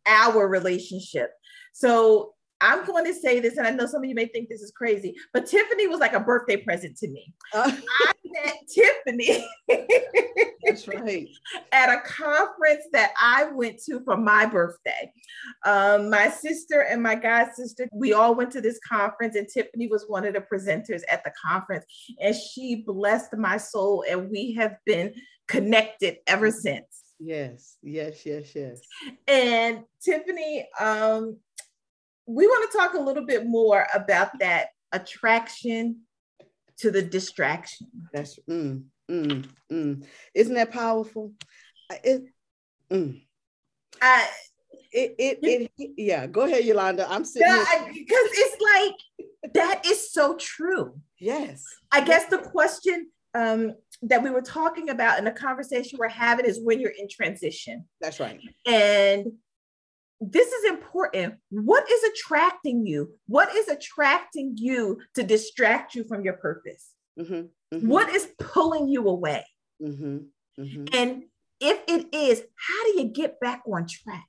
our 0.07 0.47
relationship. 0.47 1.31
So 1.73 2.35
I'm 2.61 2.85
going 2.85 3.05
to 3.05 3.13
say 3.13 3.39
this, 3.39 3.57
and 3.57 3.67
I 3.67 3.71
know 3.71 3.85
some 3.85 4.01
of 4.01 4.09
you 4.09 4.15
may 4.15 4.27
think 4.27 4.47
this 4.47 4.61
is 4.61 4.71
crazy, 4.71 5.15
but 5.33 5.45
Tiffany 5.45 5.87
was 5.87 5.99
like 5.99 6.13
a 6.13 6.19
birthday 6.19 6.57
present 6.57 6.97
to 6.97 7.07
me. 7.09 7.33
Uh, 7.53 7.71
I 7.75 8.13
met 8.23 8.55
Tiffany. 8.73 9.45
That's 10.63 10.87
right. 10.87 11.27
At 11.71 11.89
a 11.89 12.01
conference 12.01 12.83
that 12.93 13.11
I 13.21 13.51
went 13.51 13.79
to 13.83 14.01
for 14.05 14.15
my 14.17 14.45
birthday. 14.45 15.11
Um, 15.65 16.09
my 16.09 16.29
sister 16.29 16.81
and 16.81 17.03
my 17.03 17.15
god 17.15 17.49
sister, 17.53 17.87
we 17.93 18.13
all 18.13 18.33
went 18.33 18.51
to 18.51 18.61
this 18.61 18.79
conference, 18.87 19.35
and 19.35 19.47
Tiffany 19.47 19.87
was 19.87 20.05
one 20.07 20.25
of 20.25 20.33
the 20.33 20.41
presenters 20.41 21.01
at 21.11 21.23
the 21.23 21.33
conference, 21.45 21.85
and 22.21 22.35
she 22.35 22.83
blessed 22.87 23.35
my 23.37 23.57
soul, 23.57 24.05
and 24.09 24.29
we 24.31 24.53
have 24.53 24.77
been 24.85 25.13
connected 25.47 26.17
ever 26.27 26.51
since. 26.51 26.85
Yes, 27.19 27.77
yes, 27.81 28.25
yes, 28.25 28.53
yes. 28.55 28.81
And 29.27 29.83
Tiffany, 30.01 30.67
um, 30.79 31.37
we 32.25 32.45
want 32.47 32.71
to 32.71 32.77
talk 32.77 32.93
a 32.93 32.99
little 32.99 33.25
bit 33.25 33.45
more 33.45 33.87
about 33.93 34.39
that 34.39 34.67
attraction 34.91 36.01
to 36.77 36.91
the 36.91 37.01
distraction. 37.01 37.87
That's 38.13 38.37
mm, 38.49 38.83
mm, 39.09 39.47
mm. 39.71 40.05
Isn't 40.33 40.55
that 40.55 40.71
powerful? 40.71 41.33
It, 42.03 42.23
mm. 42.91 43.21
I, 44.01 44.27
it, 44.91 45.15
it, 45.17 45.71
it, 45.77 45.91
yeah. 45.97 46.27
Go 46.27 46.41
ahead, 46.41 46.65
Yolanda. 46.65 47.09
I'm 47.09 47.23
sitting 47.23 47.47
because 47.93 48.29
it's 48.33 48.61
like 48.61 49.53
that 49.53 49.85
is 49.85 50.11
so 50.11 50.35
true. 50.35 50.99
Yes. 51.19 51.63
I 51.91 52.01
guess 52.01 52.25
the 52.25 52.39
question 52.39 53.09
um, 53.33 53.75
that 54.07 54.23
we 54.23 54.29
were 54.29 54.41
talking 54.41 54.89
about 54.89 55.17
in 55.19 55.25
the 55.25 55.31
conversation 55.31 55.97
we're 55.99 56.09
having 56.09 56.45
is 56.45 56.59
when 56.61 56.79
you're 56.79 56.91
in 56.91 57.07
transition. 57.09 57.85
That's 58.01 58.19
right. 58.19 58.39
And 58.65 59.33
this 60.21 60.47
is 60.47 60.65
important. 60.65 61.35
What 61.49 61.89
is 61.89 62.03
attracting 62.03 62.85
you? 62.85 63.13
What 63.27 63.53
is 63.53 63.67
attracting 63.67 64.55
you 64.57 64.99
to 65.15 65.23
distract 65.23 65.95
you 65.95 66.03
from 66.03 66.23
your 66.23 66.33
purpose? 66.33 66.91
Mm-hmm, 67.19 67.33
mm-hmm. 67.33 67.87
What 67.87 68.09
is 68.09 68.29
pulling 68.39 68.87
you 68.87 69.07
away? 69.07 69.45
Mm-hmm, 69.81 70.17
mm-hmm. 70.61 70.85
and 70.93 71.23
if 71.59 71.79
it 71.87 72.13
is, 72.13 72.43
how 72.55 72.83
do 72.85 72.99
you 72.99 73.05
get 73.05 73.39
back 73.39 73.63
on 73.67 73.87
track? 73.87 74.25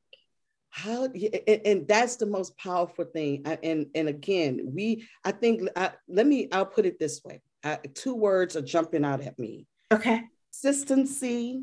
How 0.71 1.05
and, 1.05 1.61
and 1.65 1.89
that's 1.89 2.17
the 2.17 2.27
most 2.27 2.57
powerful 2.59 3.07
thing. 3.07 3.43
And 3.63 3.87
and 3.95 4.09
again, 4.09 4.61
we 4.75 5.09
I 5.25 5.33
think 5.33 5.69
I, 5.75 5.93
let 6.09 6.27
me 6.27 6.49
I'll 6.53 6.67
put 6.67 6.87
it 6.87 6.99
this 6.99 7.23
way. 7.25 7.41
I, 7.67 7.79
two 7.95 8.15
words 8.15 8.57
are 8.57 8.63
jumping 8.63 9.05
out 9.05 9.21
at 9.21 9.39
me. 9.39 9.67
Okay. 9.93 10.23
Consistency 10.53 11.63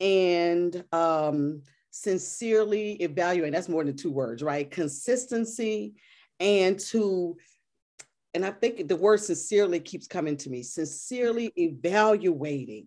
and 0.00 0.84
um, 0.92 1.62
sincerely 1.90 2.92
evaluate. 3.02 3.52
That's 3.52 3.68
more 3.68 3.84
than 3.84 3.96
two 3.96 4.10
words, 4.12 4.42
right? 4.42 4.70
Consistency 4.70 5.94
and 6.40 6.78
to, 6.78 7.36
and 8.34 8.44
I 8.44 8.50
think 8.50 8.88
the 8.88 8.96
word 8.96 9.20
sincerely 9.20 9.80
keeps 9.80 10.06
coming 10.06 10.36
to 10.38 10.50
me, 10.50 10.62
sincerely 10.62 11.52
evaluating. 11.56 12.86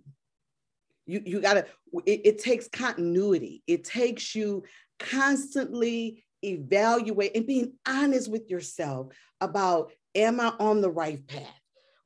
You, 1.06 1.22
you 1.26 1.42
gotta, 1.42 1.66
it, 2.06 2.22
it 2.26 2.40
takes 2.40 2.68
continuity. 2.68 3.64
It 3.68 3.84
takes 3.84 4.36
you 4.36 4.64
constantly 5.00 6.24
evaluate 6.44 7.36
and 7.36 7.48
being 7.48 7.74
honest 7.88 8.30
with 8.30 8.50
yourself 8.50 9.14
about 9.40 9.92
am 10.16 10.40
I 10.40 10.54
on 10.60 10.82
the 10.82 10.92
right 10.92 11.26
path? 11.26 11.61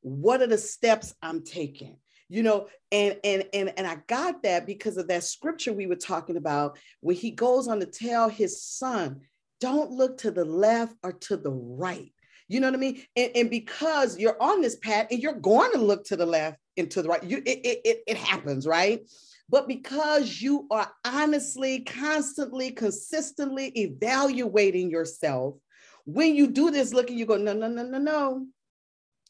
What 0.06 0.41
are 0.41 0.48
the 0.48 0.58
steps 0.58 1.13
I'm 1.22 1.44
taking? 1.44 1.98
you 2.28 2.41
know 2.41 2.65
and 2.91 3.20
and 3.24 3.46
and 3.54 3.72
and 3.78 3.86
i 3.86 3.96
got 4.08 4.41
that 4.41 4.65
because 4.65 4.98
of 4.98 5.08
that 5.08 5.24
scripture 5.24 5.72
we 5.72 5.86
were 5.86 5.96
talking 5.96 6.38
about 6.38 6.76
where 7.02 7.15
he 7.15 7.30
goes 7.30 7.68
on 7.68 7.80
to 7.80 7.86
tell 7.86 8.30
his 8.30 8.63
son 8.63 9.22
don't 9.60 9.91
look 9.91 10.18
to 10.20 10.32
the 10.32 10.46
left 10.46 10.96
or 11.04 11.13
to 11.13 11.38
the 11.38 11.52
right. 11.52 12.12
You 12.48 12.60
know 12.60 12.68
what 12.68 12.76
i 12.76 12.78
mean? 12.78 13.02
And, 13.15 13.32
and 13.36 13.50
because 13.50 14.20
you're 14.20 14.41
on 14.41 14.62
this 14.62 14.76
path 14.76 15.08
and 15.10 15.22
you're 15.22 15.34
going 15.34 15.72
to 15.72 15.80
look 15.80 16.06
to 16.06 16.15
the 16.15 16.26
left 16.26 16.60
and 16.78 16.89
to 16.91 17.02
the 17.02 17.10
right 17.10 17.24
you 17.24 17.38
it, 17.38 17.60
it, 17.63 18.04
it 18.06 18.18
happens 18.18 18.68
right? 18.68 19.02
But 19.50 19.68
because 19.68 20.41
you 20.41 20.68
are 20.72 20.91
honestly 21.06 21.82
constantly 21.82 22.72
consistently 22.72 23.72
evaluating 23.76 24.89
yourself 24.89 25.56
when 26.06 26.36
you 26.36 26.48
do 26.48 26.70
this 26.70 26.94
looking 26.94 27.18
you 27.18 27.26
go 27.26 27.38
no 27.38 27.54
no 27.54 27.68
no 27.68 27.84
no 27.84 27.98
no 27.98 28.46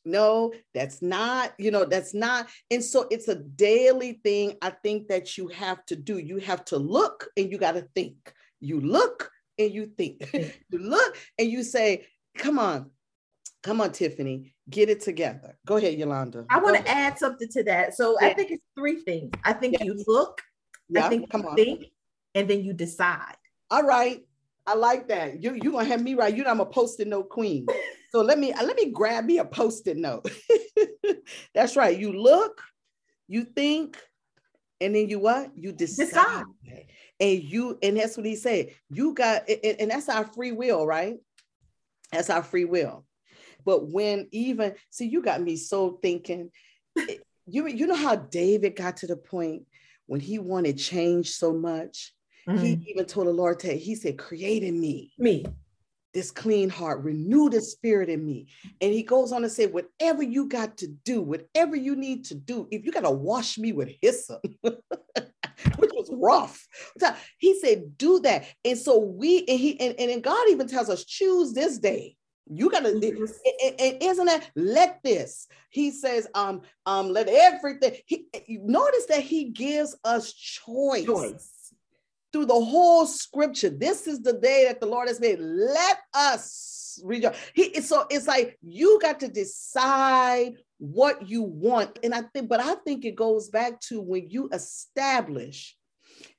no 0.05 0.53
that's 0.73 1.01
not 1.01 1.53
you 1.57 1.71
know 1.71 1.85
that's 1.85 2.13
not 2.13 2.47
and 2.71 2.83
so 2.83 3.07
it's 3.11 3.27
a 3.27 3.35
daily 3.35 4.19
thing 4.23 4.55
i 4.61 4.69
think 4.69 5.07
that 5.07 5.37
you 5.37 5.47
have 5.47 5.85
to 5.85 5.95
do. 5.95 6.17
You 6.17 6.37
have 6.37 6.65
to 6.65 6.77
look 6.77 7.27
and 7.37 7.51
you 7.51 7.57
got 7.57 7.73
to 7.73 7.87
think. 7.95 8.33
You 8.59 8.79
look 8.79 9.31
and 9.57 9.71
you 9.71 9.87
think. 9.97 10.21
You 10.69 10.79
look 10.79 11.17
and 11.39 11.49
you 11.49 11.63
say 11.63 12.07
come 12.37 12.59
on 12.59 12.91
come 13.63 13.81
on 13.81 13.91
tiffany 13.91 14.53
get 14.69 14.89
it 14.89 15.01
together. 15.01 15.57
Go 15.65 15.77
ahead 15.77 15.97
yolanda. 15.97 16.45
I 16.49 16.59
want 16.59 16.77
to 16.77 16.87
add 16.87 17.17
something 17.17 17.47
to 17.49 17.63
that. 17.63 17.95
So 17.95 18.15
yeah. 18.19 18.27
i 18.27 18.33
think 18.33 18.51
it's 18.51 18.63
three 18.77 19.01
things. 19.01 19.31
I 19.43 19.53
think 19.53 19.73
yes. 19.73 19.83
you 19.85 20.03
look 20.07 20.41
yeah, 20.89 21.05
i 21.05 21.09
think 21.09 21.29
come 21.29 21.45
on. 21.45 21.55
think 21.55 21.85
and 22.33 22.47
then 22.49 22.63
you 22.63 22.73
decide. 22.73 23.37
All 23.71 23.83
right. 23.83 24.21
I 24.67 24.73
like 24.75 25.07
that. 25.09 25.41
You 25.41 25.53
you 25.53 25.71
gonna 25.71 25.85
have 25.85 26.01
me 26.01 26.15
right. 26.15 26.35
You 26.35 26.43
know 26.43 26.51
i'm 26.51 26.59
a 26.59 26.65
post-it 26.65 27.07
note 27.07 27.29
queen 27.29 27.67
so 28.11 28.21
let 28.21 28.39
me 28.39 28.53
let 28.53 28.75
me 28.75 28.91
grab 28.91 29.25
me 29.25 29.39
a 29.39 29.45
post-it 29.45 29.97
note. 29.97 30.29
That's 31.53 31.75
right. 31.75 31.97
You 31.97 32.13
look, 32.13 32.61
you 33.27 33.43
think, 33.43 33.97
and 34.81 34.95
then 34.95 35.09
you 35.09 35.19
what? 35.19 35.51
You 35.55 35.71
decide. 35.71 36.07
decide. 36.07 36.45
And 37.19 37.43
you, 37.43 37.77
and 37.81 37.95
that's 37.95 38.17
what 38.17 38.25
he 38.25 38.35
said. 38.35 38.71
You 38.89 39.13
got, 39.13 39.47
and, 39.47 39.77
and 39.79 39.91
that's 39.91 40.09
our 40.09 40.25
free 40.25 40.51
will, 40.51 40.85
right? 40.85 41.15
That's 42.11 42.29
our 42.29 42.43
free 42.43 42.65
will. 42.65 43.05
But 43.63 43.89
when 43.89 44.27
even 44.31 44.75
see, 44.89 45.07
you 45.07 45.21
got 45.21 45.41
me 45.41 45.55
so 45.55 45.97
thinking. 46.01 46.51
You 47.47 47.67
you 47.67 47.87
know 47.87 47.95
how 47.95 48.15
David 48.15 48.75
got 48.75 48.97
to 48.97 49.07
the 49.07 49.15
point 49.15 49.63
when 50.07 50.19
he 50.19 50.39
wanted 50.39 50.77
change 50.77 51.31
so 51.31 51.53
much. 51.53 52.13
Mm-hmm. 52.49 52.63
He 52.63 52.85
even 52.89 53.05
told 53.05 53.27
the 53.27 53.31
Lord, 53.31 53.59
to, 53.59 53.71
he 53.71 53.95
said, 53.95 54.17
"Create 54.17 54.63
in 54.63 54.79
me, 54.79 55.13
me 55.17 55.45
this 56.15 56.31
clean 56.31 56.69
heart, 56.69 57.03
renew 57.03 57.49
the 57.49 57.59
spirit 57.61 58.09
in 58.09 58.25
me. 58.25 58.47
And 58.79 58.93
he 58.93 59.03
goes 59.03 59.33
on 59.33 59.41
to 59.41 59.49
say, 59.49 59.67
whatever 59.67 60.23
you 60.23 60.47
got 60.47 60.77
to 60.77 60.87
do, 60.87 61.21
whatever 61.21 61.75
you 61.75 61.95
need 61.95 62.23
to 62.25 62.35
do, 62.35 62.67
if 62.71 62.85
you 62.85 62.91
got 62.91 63.01
to 63.01 63.11
wash 63.11 63.57
me 63.57 63.73
with 63.73 63.91
hyssop, 64.01 64.41
which 64.63 64.81
was 65.93 66.09
rough. 66.13 66.65
He 67.37 67.59
said, 67.59 67.97
do 67.97 68.21
that. 68.21 68.45
And 68.63 68.77
so 68.77 68.97
we, 68.97 69.39
and 69.39 69.59
he, 69.59 69.77
and, 69.79 69.99
and 69.99 70.23
God 70.23 70.49
even 70.49 70.67
tells 70.67 70.89
us, 70.89 71.03
choose 71.03 71.53
this 71.53 71.77
day. 71.77 72.15
You 72.47 72.69
gotta, 72.69 72.89
and, 72.89 73.75
and 73.79 74.03
isn't 74.03 74.25
that 74.27 74.51
let 74.55 75.01
this? 75.03 75.47
He 75.71 75.89
says, 75.89 76.27
um, 76.35 76.61
um, 76.85 77.09
let 77.09 77.27
everything. 77.27 77.95
He 78.05 78.27
notice 78.47 79.07
that 79.07 79.21
he 79.21 79.45
gives 79.45 79.95
us 80.05 80.31
choice. 80.31 81.05
choice 81.05 81.54
through 82.35 82.45
the 82.45 82.53
whole 82.53 83.05
scripture. 83.05 83.69
This 83.69 84.07
is 84.07 84.21
the 84.21 84.33
day 84.33 84.65
that 84.67 84.81
the 84.81 84.85
Lord 84.85 85.07
has 85.07 85.21
made. 85.21 85.39
Let 85.39 85.99
us 86.13 86.99
rejoice. 87.01 87.37
He, 87.53 87.79
so 87.79 88.05
it's 88.09 88.27
like 88.27 88.59
you 88.61 88.99
got 89.01 89.21
to 89.21 89.29
decide 89.29 90.55
what 90.77 91.29
you 91.29 91.43
want. 91.43 91.97
And 92.03 92.13
I 92.13 92.23
think, 92.33 92.49
but 92.49 92.59
I 92.59 92.75
think 92.83 93.05
it 93.05 93.15
goes 93.15 93.47
back 93.47 93.79
to 93.87 94.01
when 94.01 94.29
you 94.29 94.49
establish 94.51 95.77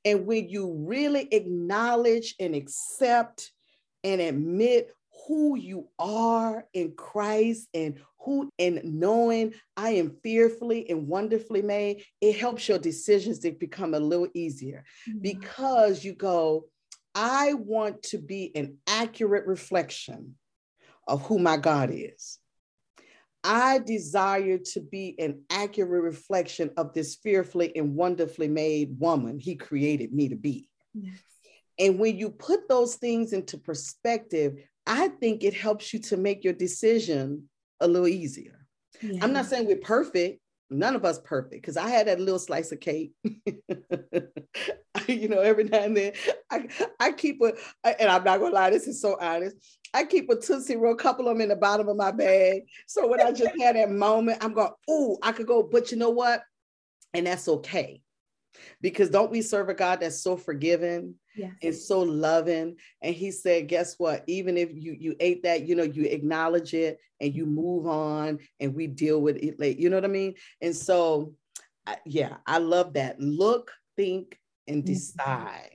and 0.04 0.26
when 0.26 0.50
you 0.50 0.70
really 0.86 1.28
acknowledge 1.32 2.34
and 2.38 2.54
accept 2.54 3.50
and 4.04 4.20
admit 4.20 4.92
who 5.26 5.56
you 5.56 5.88
are 5.98 6.64
in 6.72 6.92
Christ 6.96 7.68
and 7.74 8.00
who 8.20 8.50
in 8.58 8.80
knowing 8.84 9.54
I 9.76 9.90
am 9.90 10.16
fearfully 10.22 10.88
and 10.90 11.08
wonderfully 11.08 11.62
made, 11.62 12.04
it 12.20 12.36
helps 12.36 12.68
your 12.68 12.78
decisions 12.78 13.40
to 13.40 13.52
become 13.52 13.94
a 13.94 14.00
little 14.00 14.28
easier 14.34 14.84
mm-hmm. 15.08 15.20
because 15.20 16.04
you 16.04 16.14
go, 16.14 16.66
I 17.14 17.54
want 17.54 18.02
to 18.04 18.18
be 18.18 18.52
an 18.54 18.78
accurate 18.86 19.46
reflection 19.46 20.34
of 21.08 21.22
who 21.22 21.38
my 21.38 21.56
God 21.56 21.90
is. 21.92 22.38
I 23.42 23.78
desire 23.78 24.58
to 24.58 24.80
be 24.80 25.14
an 25.18 25.42
accurate 25.50 26.02
reflection 26.02 26.70
of 26.76 26.92
this 26.92 27.14
fearfully 27.14 27.76
and 27.76 27.94
wonderfully 27.94 28.48
made 28.48 28.98
woman 28.98 29.38
he 29.38 29.54
created 29.54 30.12
me 30.12 30.28
to 30.30 30.36
be. 30.36 30.68
Yes. 30.94 31.18
And 31.78 31.98
when 31.98 32.16
you 32.16 32.30
put 32.30 32.68
those 32.68 32.96
things 32.96 33.32
into 33.32 33.56
perspective, 33.58 34.56
I 34.86 35.08
think 35.08 35.42
it 35.42 35.54
helps 35.54 35.92
you 35.92 36.00
to 36.00 36.16
make 36.16 36.44
your 36.44 36.52
decision 36.52 37.48
a 37.80 37.88
little 37.88 38.08
easier. 38.08 38.66
Yeah. 39.02 39.22
I'm 39.22 39.32
not 39.32 39.46
saying 39.46 39.66
we're 39.66 39.76
perfect. 39.76 40.40
None 40.68 40.96
of 40.96 41.04
us 41.04 41.20
perfect 41.24 41.62
because 41.62 41.76
I 41.76 41.88
had 41.88 42.08
that 42.08 42.18
little 42.18 42.38
slice 42.38 42.72
of 42.72 42.80
cake. 42.80 43.12
you 45.06 45.28
know, 45.28 45.40
every 45.40 45.64
now 45.64 45.78
and 45.78 45.96
then 45.96 46.12
I, 46.50 46.66
I 46.98 47.12
keep 47.12 47.40
a, 47.40 47.52
and 47.84 48.10
I'm 48.10 48.24
not 48.24 48.40
gonna 48.40 48.54
lie, 48.54 48.70
this 48.70 48.88
is 48.88 49.00
so 49.00 49.16
honest. 49.20 49.56
I 49.94 50.04
keep 50.04 50.28
a 50.28 50.36
Tootsie 50.36 50.76
Roll, 50.76 50.94
a 50.94 50.96
couple 50.96 51.28
of 51.28 51.34
them 51.36 51.40
in 51.40 51.50
the 51.50 51.56
bottom 51.56 51.88
of 51.88 51.96
my 51.96 52.10
bag. 52.10 52.62
So 52.86 53.06
when 53.06 53.20
I 53.20 53.30
just 53.30 53.52
had 53.60 53.76
that 53.76 53.90
moment, 53.90 54.42
I'm 54.42 54.54
going, 54.54 54.70
oh, 54.88 55.18
I 55.22 55.32
could 55.32 55.46
go, 55.46 55.62
but 55.62 55.92
you 55.92 55.98
know 55.98 56.10
what? 56.10 56.42
And 57.14 57.26
that's 57.26 57.48
okay 57.48 58.02
because 58.80 59.10
don't 59.10 59.30
we 59.30 59.42
serve 59.42 59.68
a 59.68 59.74
God 59.74 60.00
that's 60.00 60.22
so 60.22 60.36
forgiving 60.36 61.14
yes. 61.36 61.52
and 61.62 61.74
so 61.74 62.00
loving? 62.00 62.76
And 63.02 63.14
he 63.14 63.30
said, 63.30 63.68
guess 63.68 63.94
what? 63.98 64.24
Even 64.26 64.56
if 64.56 64.70
you 64.72 64.96
you 64.98 65.16
ate 65.20 65.42
that, 65.44 65.66
you 65.66 65.74
know, 65.74 65.82
you 65.82 66.04
acknowledge 66.04 66.74
it 66.74 66.98
and 67.20 67.34
you 67.34 67.46
move 67.46 67.86
on 67.86 68.38
and 68.60 68.74
we 68.74 68.86
deal 68.86 69.20
with 69.20 69.36
it 69.36 69.58
late. 69.58 69.78
You 69.78 69.90
know 69.90 69.96
what 69.96 70.04
I 70.04 70.08
mean? 70.08 70.34
And 70.60 70.74
so 70.74 71.34
I, 71.86 71.96
yeah, 72.04 72.36
I 72.46 72.58
love 72.58 72.94
that. 72.94 73.20
Look, 73.20 73.72
think, 73.96 74.38
and 74.66 74.82
mm-hmm. 74.82 74.92
decide. 74.92 75.70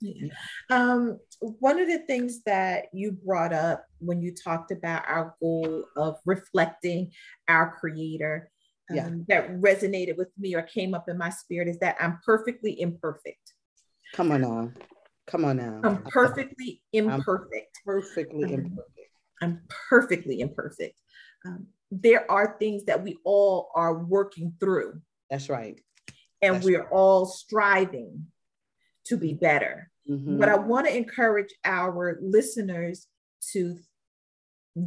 Yeah. 0.00 0.32
Um, 0.68 1.18
one 1.40 1.78
of 1.78 1.86
the 1.86 2.00
things 2.00 2.42
that 2.44 2.86
you 2.92 3.12
brought 3.12 3.52
up 3.52 3.84
when 3.98 4.20
you 4.20 4.34
talked 4.34 4.72
about 4.72 5.04
our 5.06 5.36
goal 5.40 5.84
of 5.96 6.16
reflecting 6.26 7.12
our 7.48 7.76
creator 7.78 8.50
yeah. 8.94 9.06
um, 9.06 9.24
that 9.28 9.50
resonated 9.60 10.16
with 10.16 10.28
me 10.38 10.54
or 10.54 10.62
came 10.62 10.94
up 10.94 11.08
in 11.08 11.18
my 11.18 11.30
spirit 11.30 11.68
is 11.68 11.78
that 11.78 11.96
I'm 12.00 12.18
perfectly 12.24 12.80
imperfect. 12.80 13.54
Come 14.14 14.32
on 14.32 14.42
now. 14.42 14.70
Come 15.26 15.44
on 15.44 15.56
now. 15.56 15.80
I'm 15.84 16.02
perfectly 16.04 16.82
imperfect. 16.92 17.78
I'm 17.86 17.92
perfectly 18.02 18.44
Um, 18.44 18.60
imperfect. 18.60 19.10
I'm 19.40 19.62
perfectly 19.88 20.40
imperfect. 20.40 21.00
Um, 21.44 21.66
there 21.90 22.30
are 22.30 22.56
things 22.58 22.84
that 22.84 23.02
we 23.02 23.18
all 23.24 23.70
are 23.74 23.94
working 24.04 24.54
through, 24.60 25.00
That's 25.30 25.48
right. 25.48 25.80
and 26.40 26.54
That's 26.56 26.64
we're 26.64 26.88
all 26.88 27.26
striving 27.26 28.26
to 29.04 29.16
be 29.16 29.34
better. 29.34 29.90
Mhm. 30.08 30.38
What 30.38 30.48
I 30.48 30.56
want 30.56 30.86
to 30.86 30.96
encourage 30.96 31.52
our 31.64 32.18
listeners 32.20 33.08
to 33.52 33.78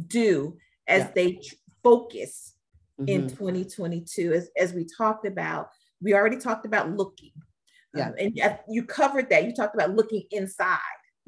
do 0.08 0.58
as 0.88 1.02
Yeah. 1.02 1.12
they 1.14 1.32
tr- 1.36 1.54
focus 2.98 3.14
in 3.14 3.26
Mhm. 3.26 3.36
2022, 3.36 4.32
as, 4.32 4.50
as 4.58 4.72
we 4.72 4.84
talked 4.84 5.26
about, 5.26 5.70
we 6.00 6.14
already 6.14 6.36
talked 6.38 6.66
about 6.66 6.90
looking. 6.92 7.32
Yeah. 7.94 8.08
Um, 8.08 8.14
and 8.18 8.58
you 8.68 8.84
covered 8.84 9.30
that. 9.30 9.44
You 9.44 9.54
talked 9.54 9.74
about 9.74 9.94
looking 9.94 10.24
inside. 10.30 10.78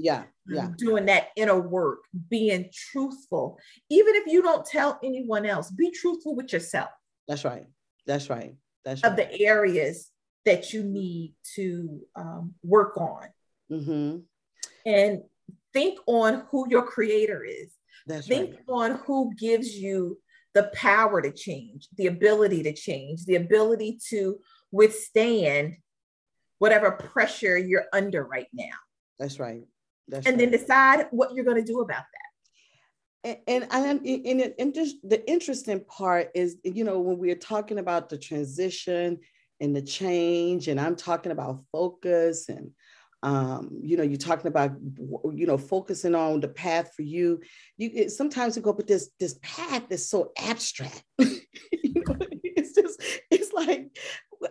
Yeah. 0.01 0.21
um, 0.21 0.27
Yeah. 0.55 0.69
doing 0.77 1.07
that 1.07 1.29
inner 1.37 1.59
work, 1.61 2.01
being 2.31 2.71
truthful. 2.73 3.59
Even 3.91 4.15
if 4.15 4.27
you 4.27 4.43
don't 4.43 4.65
tell 4.65 4.99
anyone 5.03 5.45
else, 5.45 5.71
be 5.73 5.91
truthful 5.91 6.37
with 6.37 6.53
yourself 6.53 6.91
That's 7.27 7.45
right. 7.45 7.67
That's 8.07 8.31
right. 8.31 8.55
That's 8.85 9.03
right. 9.03 9.11
of 9.11 9.17
the 9.17 9.41
areas 9.41 10.11
that 10.45 10.73
you 10.73 10.83
need 10.85 11.35
to 11.57 12.07
um, 12.17 12.55
work 12.63 12.97
on. 12.97 13.29
Mhm. 13.71 14.25
And 14.87 15.25
think 15.75 15.99
on 16.07 16.47
who 16.51 16.67
your 16.71 16.85
creator 16.87 17.45
is. 17.45 17.75
That's 18.07 18.27
Think 18.27 18.55
right. 18.55 18.65
on 18.69 18.91
who 19.05 19.35
gives 19.35 19.75
you 19.77 20.19
the 20.55 20.71
power 20.75 21.21
to 21.23 21.31
change, 21.31 21.89
the 21.97 22.07
ability 22.07 22.63
to 22.65 22.73
change, 22.73 23.25
the 23.27 23.37
ability 23.37 23.99
to 24.11 24.39
withstand 24.73 25.77
whatever 26.59 26.91
pressure 26.93 27.57
you're 27.57 27.87
under 27.93 28.25
right 28.25 28.49
now. 28.53 28.65
That's 29.19 29.39
right. 29.39 29.63
That's 30.09 30.27
And 30.27 30.37
right. 30.39 30.51
then 30.51 30.61
decide 30.61 31.07
what 31.11 31.35
you're 31.35 31.45
going 31.45 31.63
to 31.65 31.73
do 31.73 31.81
about 31.81 32.05
that. 33.25 33.41
and 33.47 33.67
and 33.71 34.07
and, 34.07 34.27
and, 34.27 34.55
and 34.59 34.75
just 34.75 34.97
the 35.09 35.29
interesting 35.31 35.85
part 35.85 36.31
is 36.35 36.57
you 36.65 36.85
know 36.85 36.99
when 37.01 37.19
we're 37.19 37.35
talking 37.35 37.79
about 37.79 38.09
the 38.09 38.19
transition 38.19 39.19
and 39.61 39.75
the 39.75 39.83
change 39.83 40.69
and 40.69 40.81
i'm 40.81 40.95
talking 40.97 41.33
about 41.33 41.63
focus 41.73 42.49
and 42.49 42.71
um, 43.23 43.81
you 43.83 43.97
know 43.97 44.03
you're 44.03 44.17
talking 44.17 44.47
about 44.47 44.73
you 45.35 45.47
know 45.47 45.59
focusing 45.59 46.15
on 46.15 46.41
the 46.41 46.49
path 46.49 46.93
for 46.95 47.03
you 47.03 47.41
you 47.77 47.91
it, 47.95 48.11
sometimes 48.11 48.57
you 48.57 48.63
go 48.63 48.73
but 48.73 48.87
this 48.87 49.11
this 49.19 49.39
path 49.43 49.85
is 49.91 50.09
so 50.09 50.33
abstract 50.39 51.03
you 51.19 52.03
know, 52.07 52.17
it's 52.43 52.75
just 52.75 53.03
it's 53.31 53.53
like 53.53 53.91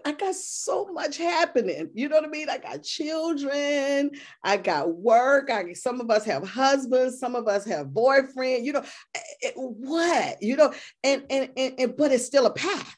I 0.05 0.11
got 0.11 0.35
so 0.35 0.91
much 0.91 1.17
happening. 1.17 1.89
You 1.93 2.09
know 2.09 2.17
what 2.17 2.25
I 2.25 2.29
mean? 2.29 2.49
I 2.49 2.57
got 2.57 2.83
children, 2.83 4.11
I 4.43 4.57
got 4.57 4.93
work. 4.93 5.49
I 5.49 5.73
some 5.73 6.01
of 6.01 6.09
us 6.09 6.25
have 6.25 6.47
husbands, 6.47 7.19
some 7.19 7.35
of 7.35 7.47
us 7.47 7.65
have 7.65 7.93
boyfriend. 7.93 8.65
You 8.65 8.73
know, 8.73 8.83
eh, 9.15 9.19
eh, 9.43 9.51
what? 9.55 10.41
You 10.41 10.57
know, 10.57 10.73
and, 11.03 11.23
and 11.29 11.49
and 11.55 11.73
and 11.79 11.97
but 11.97 12.11
it's 12.11 12.25
still 12.25 12.45
a 12.45 12.53
path. 12.53 12.97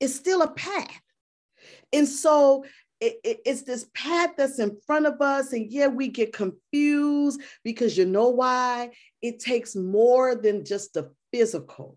It's 0.00 0.14
still 0.14 0.42
a 0.42 0.50
path, 0.50 1.00
and 1.92 2.08
so 2.08 2.64
it, 3.00 3.18
it- 3.24 3.40
it's 3.44 3.62
this 3.62 3.86
path 3.94 4.30
that's 4.36 4.58
in 4.58 4.78
front 4.86 5.06
of 5.06 5.20
us, 5.20 5.52
and 5.52 5.70
yeah, 5.70 5.88
we 5.88 6.08
get 6.08 6.32
confused 6.32 7.40
because 7.64 7.96
you 7.96 8.04
know 8.04 8.28
why? 8.28 8.90
It 9.22 9.40
takes 9.40 9.74
more 9.76 10.34
than 10.34 10.64
just 10.64 10.94
the 10.94 11.10
physical. 11.32 11.96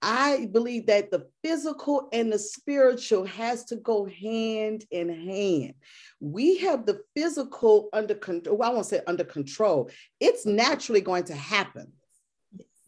I 0.00 0.48
believe 0.52 0.86
that 0.86 1.10
the 1.10 1.26
physical 1.42 2.08
and 2.12 2.32
the 2.32 2.38
spiritual 2.38 3.24
has 3.24 3.64
to 3.64 3.76
go 3.76 4.06
hand 4.06 4.84
in 4.92 5.08
hand. 5.08 5.74
We 6.20 6.58
have 6.58 6.86
the 6.86 7.00
physical 7.16 7.88
under 7.92 8.14
control. 8.14 8.58
Well, 8.58 8.70
I 8.70 8.74
won't 8.74 8.86
say 8.86 9.00
under 9.08 9.24
control. 9.24 9.90
It's 10.20 10.46
naturally 10.46 11.00
going 11.00 11.24
to 11.24 11.34
happen. 11.34 11.92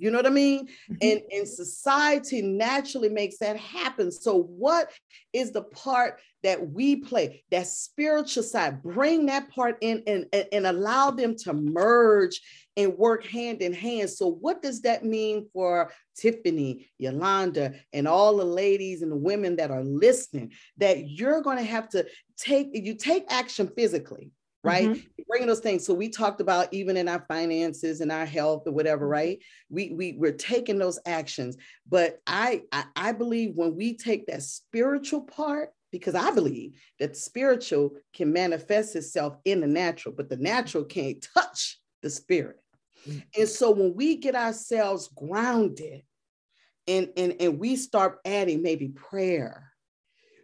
You 0.01 0.11
know 0.11 0.19
what 0.19 0.27
I 0.27 0.31
mean? 0.31 0.67
Mm-hmm. 0.67 0.95
And, 1.03 1.21
and 1.31 1.49
society 1.49 2.41
naturally 2.41 3.11
makes 3.11 3.37
that 3.39 3.59
happen. 3.59 4.11
So, 4.11 4.43
what 4.45 4.91
is 5.35 5.53
the 5.53 5.63
part 5.63 6.21
that 6.43 6.71
we 6.71 6.97
play? 6.97 7.45
That 7.51 7.67
spiritual 7.67 8.43
side, 8.43 8.83
bring 8.83 9.27
that 9.27 9.51
part 9.51 9.77
in 9.83 10.03
and, 10.07 10.25
and, 10.33 10.47
and 10.53 10.67
allow 10.67 11.11
them 11.11 11.37
to 11.45 11.53
merge 11.53 12.41
and 12.79 12.97
work 12.97 13.27
hand 13.27 13.61
in 13.61 13.75
hand. 13.75 14.09
So, 14.09 14.27
what 14.27 14.63
does 14.63 14.81
that 14.83 15.05
mean 15.05 15.49
for 15.53 15.93
Tiffany, 16.17 16.91
Yolanda, 16.97 17.75
and 17.93 18.09
all 18.09 18.39
the 18.39 18.45
ladies 18.45 19.03
and 19.03 19.13
the 19.13 19.17
women 19.17 19.57
that 19.57 19.71
are 19.71 19.85
listening? 19.85 20.53
That 20.79 21.11
you're 21.11 21.43
going 21.43 21.59
to 21.59 21.65
have 21.65 21.91
to 21.91 22.07
take 22.39 22.71
you 22.73 22.95
take 22.95 23.25
action 23.29 23.71
physically, 23.77 24.31
right? 24.63 24.91
Mhm. 24.91 25.07
Bringing 25.29 25.49
those 25.49 25.61
things. 25.61 25.87
So 25.87 25.95
we 25.95 26.09
talked 26.09 26.41
about 26.41 26.73
even 26.73 26.97
in 26.97 27.09
our 27.09 27.25
finances 27.29 28.01
and 28.01 28.13
our 28.13 28.27
health 28.27 28.65
or 28.67 28.73
whatever, 28.73 29.07
right? 29.09 29.39
We 29.69 29.91
we 29.91 30.13
we're 30.19 30.33
taking 30.33 30.79
those 30.79 30.99
actions. 31.07 31.57
But 31.89 32.21
I 32.27 32.63
I, 32.73 32.85
I 32.97 33.13
believe 33.13 33.55
when 33.57 33.77
we 33.77 33.97
take 33.97 34.27
that 34.27 34.43
spiritual 34.43 35.23
part. 35.23 35.71
Because 35.93 36.15
I 36.15 36.31
believe 36.31 36.81
that 37.01 37.17
spiritual 37.17 37.97
can 38.15 38.33
manifest 38.33 38.95
itself 38.95 39.37
in 39.45 39.61
the 39.61 39.67
natural, 39.67 40.15
but 40.15 40.29
the 40.29 40.37
natural 40.37 40.85
can't 40.85 41.21
touch 41.35 41.81
the 42.01 42.09
spirit. 42.11 42.61
And 43.37 43.49
so 43.49 43.73
when 43.73 43.95
we 43.95 44.17
get 44.17 44.37
ourselves 44.37 45.09
grounded 45.09 46.03
and, 46.87 47.11
and, 47.17 47.37
and 47.41 47.59
we 47.59 47.77
start 47.77 48.19
adding 48.25 48.63
maybe 48.63 48.89
prayer, 48.89 49.73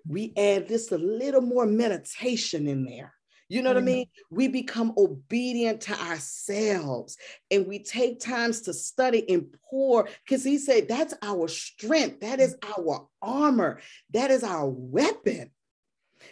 we 0.09 0.33
add 0.37 0.68
just 0.68 0.92
a 0.92 0.98
little 0.98 1.42
more 1.42 1.66
meditation 1.66 2.68
in 2.68 2.85
there. 2.85 3.14
You 3.48 3.62
know 3.62 3.70
what 3.70 3.76
I 3.76 3.80
Mhm. 3.80 3.85
mean? 3.85 4.06
We 4.30 4.48
become 4.48 4.92
obedient 4.96 5.80
to 5.82 6.00
ourselves 6.00 7.16
and 7.50 7.66
we 7.66 7.78
take 7.78 8.18
times 8.18 8.62
to 8.62 8.72
study 8.74 9.28
and 9.30 9.54
pour 9.70 10.09
because 10.24 10.42
he 10.42 10.59
said 10.59 10.88
that's 10.88 11.14
our 11.22 11.46
strength, 11.48 12.20
that 12.20 12.40
is 12.40 12.56
our 12.76 13.09
armor, 13.22 13.80
that 14.11 14.30
is 14.30 14.42
our 14.42 14.68
weapon 14.68 15.50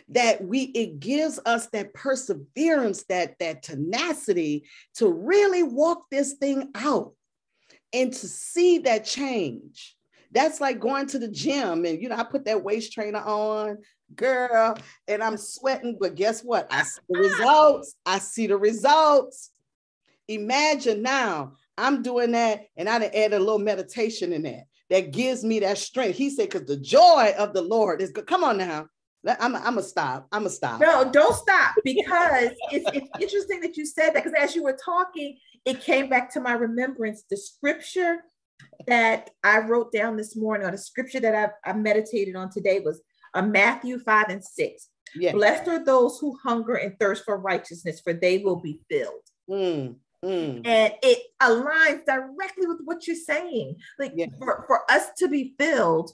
that 0.08 0.42
we 0.42 0.62
it 0.62 0.98
gives 0.98 1.38
us 1.46 1.66
that 1.68 1.94
perseverance 1.94 3.04
that 3.04 3.38
that 3.38 3.62
tenacity 3.62 4.64
to 4.94 5.08
really 5.08 5.62
walk 5.62 6.04
this 6.10 6.34
thing 6.34 6.70
out 6.74 7.14
and 7.92 8.12
to 8.12 8.26
see 8.26 8.78
that 8.78 9.04
change 9.04 9.96
that's 10.32 10.60
like 10.60 10.80
going 10.80 11.06
to 11.06 11.18
the 11.18 11.28
gym 11.28 11.84
and 11.84 12.02
you 12.02 12.08
know 12.08 12.16
i 12.16 12.24
put 12.24 12.44
that 12.44 12.64
waist 12.64 12.92
trainer 12.92 13.20
on 13.20 13.78
girl 14.16 14.76
and 15.08 15.22
i'm 15.22 15.36
sweating 15.36 15.96
but 16.00 16.14
guess 16.14 16.42
what? 16.42 16.66
I 16.70 16.82
see 16.82 17.00
the 17.08 17.18
results. 17.18 17.94
I 18.06 18.18
see 18.18 18.46
the 18.46 18.56
results. 18.56 19.50
Imagine 20.28 21.02
now 21.02 21.52
i'm 21.76 22.02
doing 22.02 22.32
that 22.32 22.66
and 22.76 22.88
i 22.88 22.98
done 22.98 23.10
add 23.14 23.32
a 23.32 23.38
little 23.38 23.58
meditation 23.58 24.32
in 24.32 24.42
that. 24.42 24.64
That 24.90 25.12
gives 25.12 25.42
me 25.42 25.60
that 25.60 25.78
strength. 25.78 26.16
He 26.16 26.30
said 26.30 26.50
because 26.50 26.66
the 26.66 26.76
joy 26.76 27.32
of 27.38 27.52
the 27.52 27.62
lord 27.62 28.00
is 28.00 28.10
good 28.10 28.26
come 28.26 28.44
on 28.44 28.58
now. 28.58 28.88
I'm 29.26 29.56
i'm 29.56 29.62
gonna 29.62 29.82
stop. 29.82 30.28
I'm 30.32 30.42
gonna 30.42 30.50
stop. 30.50 30.80
No, 30.80 31.10
don't 31.10 31.34
stop 31.34 31.74
because 31.84 32.50
it's, 32.70 32.90
it's 32.92 33.08
interesting 33.20 33.60
that 33.60 33.76
you 33.76 33.86
said 33.86 34.10
that 34.10 34.24
because 34.24 34.38
as 34.38 34.54
you 34.54 34.62
were 34.62 34.78
talking, 34.84 35.38
it 35.64 35.80
came 35.80 36.08
back 36.08 36.30
to 36.34 36.40
my 36.40 36.52
remembrance. 36.52 37.24
The 37.28 37.36
scripture 37.36 38.18
that 38.86 39.30
I 39.42 39.60
wrote 39.60 39.92
down 39.92 40.16
this 40.16 40.36
morning, 40.36 40.66
or 40.66 40.70
the 40.70 40.78
scripture 40.78 41.20
that 41.20 41.34
I, 41.64 41.70
I 41.70 41.72
meditated 41.72 42.36
on 42.36 42.50
today 42.50 42.80
was 42.80 43.00
uh, 43.34 43.42
Matthew 43.42 43.98
5 43.98 44.26
and 44.28 44.44
6. 44.44 44.88
yeah 45.16 45.32
Blessed 45.32 45.68
are 45.68 45.84
those 45.84 46.18
who 46.18 46.36
hunger 46.42 46.74
and 46.74 46.98
thirst 46.98 47.24
for 47.24 47.36
righteousness, 47.38 48.00
for 48.00 48.12
they 48.12 48.38
will 48.38 48.56
be 48.56 48.80
filled. 48.90 49.22
Mm, 49.50 49.96
mm. 50.24 50.66
And 50.66 50.92
it 51.02 51.18
aligns 51.42 52.04
directly 52.06 52.66
with 52.66 52.80
what 52.84 53.06
you're 53.06 53.16
saying. 53.16 53.76
Like 53.98 54.12
Yeah. 54.14 54.26
for, 54.38 54.64
for 54.66 54.90
us 54.90 55.08
to 55.18 55.28
be 55.28 55.54
filled, 55.58 56.12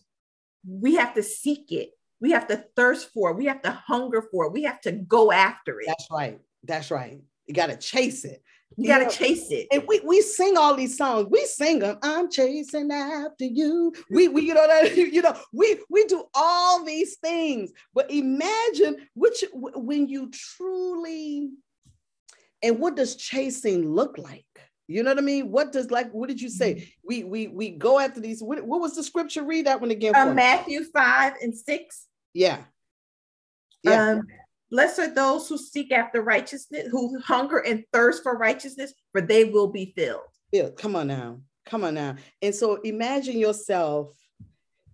we 0.66 0.94
have 0.96 1.14
to 1.14 1.22
seek 1.22 1.72
it. 1.72 1.90
We 2.20 2.32
have 2.32 2.46
to 2.48 2.64
thirst 2.76 3.10
for 3.14 3.30
it. 3.30 3.36
We 3.36 3.46
have 3.46 3.62
to 3.62 3.70
hunger 3.70 4.22
for 4.30 4.46
it. 4.46 4.52
We 4.52 4.64
have 4.64 4.80
to 4.82 4.92
go 4.92 5.32
after 5.32 5.80
it. 5.80 5.86
That's 5.86 6.08
right. 6.10 6.38
That's 6.64 6.90
right. 6.90 7.20
You 7.46 7.54
got 7.54 7.68
to 7.68 7.76
chase 7.76 8.24
it. 8.24 8.42
You 8.76 8.86
got 8.88 8.98
to 8.98 9.04
Yeah. 9.04 9.10
chase 9.10 9.50
it. 9.50 9.66
And 9.72 9.82
we, 9.86 10.00
we 10.00 10.22
sing 10.22 10.56
all 10.56 10.74
these 10.74 10.96
songs. 10.96 11.26
We 11.30 11.44
sing 11.44 11.80
them. 11.80 11.98
I'm 12.02 12.30
chasing 12.30 12.90
after 12.90 13.44
you. 13.44 13.92
We, 14.10 14.28
we 14.28 14.42
you 14.42 14.54
know 14.54 14.66
that 14.66 14.96
you 14.96 15.22
know 15.22 15.36
we 15.52 15.80
we 15.90 16.04
do 16.06 16.24
all 16.34 16.84
these 16.84 17.16
things. 17.16 17.72
But 17.94 18.10
imagine 18.10 19.08
which 19.14 19.44
when 19.52 20.08
you 20.08 20.30
truly 20.30 21.50
and 22.62 22.78
what 22.78 22.96
does 22.96 23.16
chasing 23.16 23.88
look 23.88 24.18
like? 24.18 24.44
You 24.86 25.02
know 25.04 25.10
what 25.10 25.18
I 25.18 25.22
mean? 25.22 25.50
What 25.50 25.72
does 25.72 25.90
like 25.90 26.10
what 26.12 26.28
did 26.28 26.40
you 26.40 26.48
say? 26.48 26.92
We 27.04 27.24
we 27.24 27.48
we 27.48 27.70
go 27.70 27.98
after 28.00 28.20
these. 28.20 28.42
What, 28.42 28.64
what 28.64 28.80
was 28.80 28.96
the 28.96 29.02
scripture? 29.02 29.44
Read 29.44 29.66
that 29.66 29.80
one 29.80 29.90
again. 29.90 30.14
For 30.14 30.26
me. 30.26 30.34
Matthew 30.34 30.84
5 30.84 31.34
and 31.42 31.56
6. 31.56 32.06
Yeah. 32.34 32.58
Yeah. 33.82 34.10
Um, 34.10 34.22
blessed 34.70 34.98
are 34.98 35.14
those 35.14 35.48
who 35.48 35.58
seek 35.58 35.92
after 35.92 36.22
righteousness, 36.22 36.88
who 36.90 37.18
hunger 37.20 37.58
and 37.58 37.84
thirst 37.92 38.22
for 38.22 38.36
righteousness, 38.36 38.92
for 39.12 39.20
they 39.20 39.44
will 39.44 39.68
be 39.68 39.92
filled. 39.96 40.22
Yeah, 40.52 40.68
come 40.76 40.96
on 40.96 41.08
now. 41.08 41.40
Come 41.66 41.84
on 41.84 41.94
now. 41.94 42.16
And 42.42 42.54
so 42.54 42.76
imagine 42.76 43.38
yourself 43.38 44.16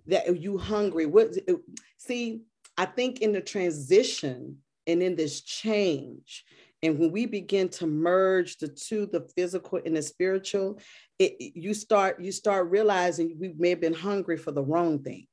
that 0.06 0.40
you 0.40 0.58
hungry. 0.58 1.06
What 1.06 1.34
see, 1.98 2.42
I 2.76 2.86
think 2.86 3.20
in 3.20 3.32
the 3.32 3.40
transition 3.40 4.58
and 4.86 5.02
in 5.02 5.16
this 5.16 5.40
change, 5.40 6.44
and 6.82 6.98
when 6.98 7.10
we 7.10 7.26
begin 7.26 7.68
to 7.70 7.86
merge 7.86 8.58
the 8.58 8.68
two, 8.68 9.06
the 9.06 9.28
physical 9.34 9.80
and 9.84 9.96
the 9.96 10.02
spiritual, 10.02 10.78
it, 11.18 11.36
you 11.38 11.72
start 11.72 12.20
you 12.20 12.30
start 12.32 12.70
realizing 12.70 13.36
we 13.40 13.54
may 13.56 13.70
have 13.70 13.80
been 13.80 13.94
hungry 13.94 14.36
for 14.36 14.52
the 14.52 14.62
wrong 14.62 15.02
thing 15.02 15.26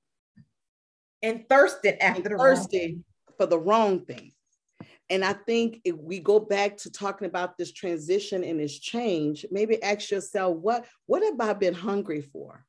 and 1.22 1.48
thirsted 1.50 1.98
after 2.00 2.22
and 2.22 2.26
the 2.26 2.38
thirsty 2.38 2.98
for 3.38 3.46
the 3.46 3.60
wrong 3.60 4.06
thing. 4.06 4.32
And 5.10 5.24
I 5.24 5.34
think 5.34 5.82
if 5.84 5.96
we 5.96 6.20
go 6.20 6.40
back 6.40 6.78
to 6.78 6.92
talking 6.92 7.28
about 7.28 7.58
this 7.58 7.72
transition 7.72 8.44
and 8.44 8.60
this 8.60 8.80
change, 8.80 9.46
maybe 9.52 9.82
ask 9.84 10.12
yourself, 10.12 10.58
what 10.58 10.86
what 11.06 11.24
have 11.24 11.40
I 11.40 11.54
been 11.54 11.74
hungry 11.74 12.22
for? 12.22 12.66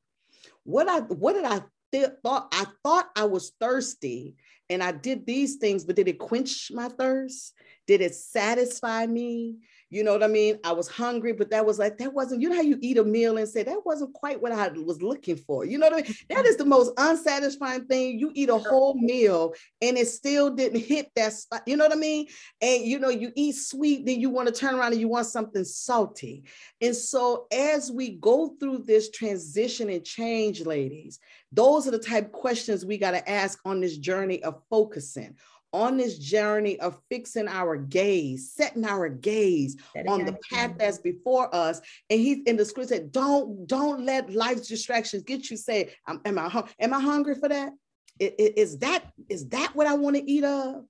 What 0.63 0.87
I 0.87 0.99
what 0.99 1.33
did 1.33 1.45
I 1.45 1.61
th- 1.91 2.11
thought 2.23 2.49
I 2.51 2.65
thought 2.83 3.09
I 3.15 3.23
was 3.25 3.53
thirsty 3.59 4.35
and 4.69 4.83
I 4.83 4.91
did 4.91 5.25
these 5.25 5.55
things, 5.55 5.85
but 5.85 5.95
did 5.95 6.07
it 6.07 6.19
quench 6.19 6.71
my 6.73 6.89
thirst? 6.89 7.53
Did 7.87 8.01
it 8.01 8.15
satisfy 8.15 9.05
me? 9.05 9.57
You 9.95 10.03
know 10.03 10.11
what 10.11 10.23
I 10.23 10.27
mean? 10.27 10.59
I 10.65 10.73
was 10.73 10.89
hungry, 10.89 11.31
but 11.31 11.49
that 11.51 11.65
was 11.65 11.79
like, 11.79 11.97
that 11.99 12.13
wasn't, 12.13 12.41
you 12.41 12.49
know 12.49 12.57
how 12.57 12.61
you 12.61 12.77
eat 12.81 12.97
a 12.97 13.03
meal 13.05 13.37
and 13.37 13.47
say, 13.47 13.63
that 13.63 13.85
wasn't 13.85 14.13
quite 14.13 14.41
what 14.41 14.51
I 14.51 14.67
was 14.67 15.01
looking 15.01 15.37
for. 15.37 15.63
You 15.63 15.77
know 15.77 15.87
what 15.87 15.93
I 15.93 16.01
mean? 16.01 16.15
That 16.29 16.45
is 16.45 16.57
the 16.57 16.65
most 16.65 16.91
unsatisfying 16.97 17.85
thing. 17.85 18.19
You 18.19 18.29
eat 18.35 18.49
a 18.49 18.57
whole 18.57 18.95
meal 18.95 19.53
and 19.81 19.97
it 19.97 20.09
still 20.09 20.49
didn't 20.49 20.81
hit 20.81 21.11
that 21.15 21.31
spot. 21.31 21.63
You 21.65 21.77
know 21.77 21.85
what 21.85 21.95
I 21.95 21.99
mean? 21.99 22.27
And 22.61 22.83
you 22.83 22.99
know, 22.99 23.07
you 23.07 23.31
eat 23.37 23.55
sweet, 23.55 24.05
then 24.05 24.19
you 24.19 24.29
want 24.29 24.49
to 24.49 24.53
turn 24.53 24.75
around 24.75 24.91
and 24.91 24.99
you 24.99 25.07
want 25.07 25.27
something 25.27 25.63
salty. 25.63 26.43
And 26.81 26.93
so 26.93 27.47
as 27.53 27.89
we 27.89 28.17
go 28.17 28.53
through 28.59 28.79
this 28.79 29.09
transition 29.11 29.89
and 29.89 30.03
change, 30.03 30.65
ladies, 30.65 31.19
those 31.53 31.87
are 31.87 31.91
the 31.91 31.99
type 31.99 32.33
questions 32.33 32.85
we 32.85 32.97
got 32.97 33.11
to 33.11 33.29
ask 33.29 33.59
on 33.63 33.79
this 33.79 33.97
journey 33.97 34.43
of 34.43 34.61
focusing 34.69 35.37
on 35.75 35.97
this 35.97 36.17
journey 36.17 36.79
of 36.79 36.97
fixing 37.09 37.49
our 37.49 37.75
gaze, 37.75 38.53
setting 38.55 38.85
our 38.85 39.09
gaze 39.09 39.75
on 40.07 40.23
the 40.23 40.37
path 40.49 40.71
that's 40.77 40.99
before 40.99 41.53
us. 41.53 41.81
And 42.09 42.21
he's 42.21 42.43
in 42.45 42.55
the 42.55 42.63
script 42.63 42.89
said, 42.89 43.11
don't, 43.11 43.67
don't 43.67 44.05
let 44.05 44.33
life's 44.33 44.69
distractions 44.69 45.23
get 45.23 45.49
you 45.49 45.57
say, 45.57 45.93
am 46.07 46.39
I, 46.39 46.63
am 46.79 46.93
I 46.93 47.01
hungry 47.01 47.35
for 47.35 47.49
that? 47.49 47.73
Is 48.19 48.79
that, 48.79 49.03
is 49.27 49.49
that 49.49 49.75
what 49.75 49.85
I 49.85 49.95
want 49.95 50.15
to 50.15 50.31
eat 50.31 50.45
of? 50.45 50.85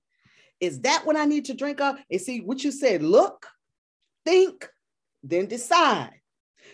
Is 0.60 0.80
that 0.82 1.04
what 1.04 1.16
I 1.16 1.24
need 1.24 1.46
to 1.46 1.54
drink 1.54 1.80
of? 1.80 1.96
And 2.08 2.20
see 2.20 2.40
what 2.40 2.62
you 2.62 2.70
said, 2.70 3.02
look, 3.02 3.44
think, 4.24 4.68
then 5.24 5.46
decide. 5.46 6.12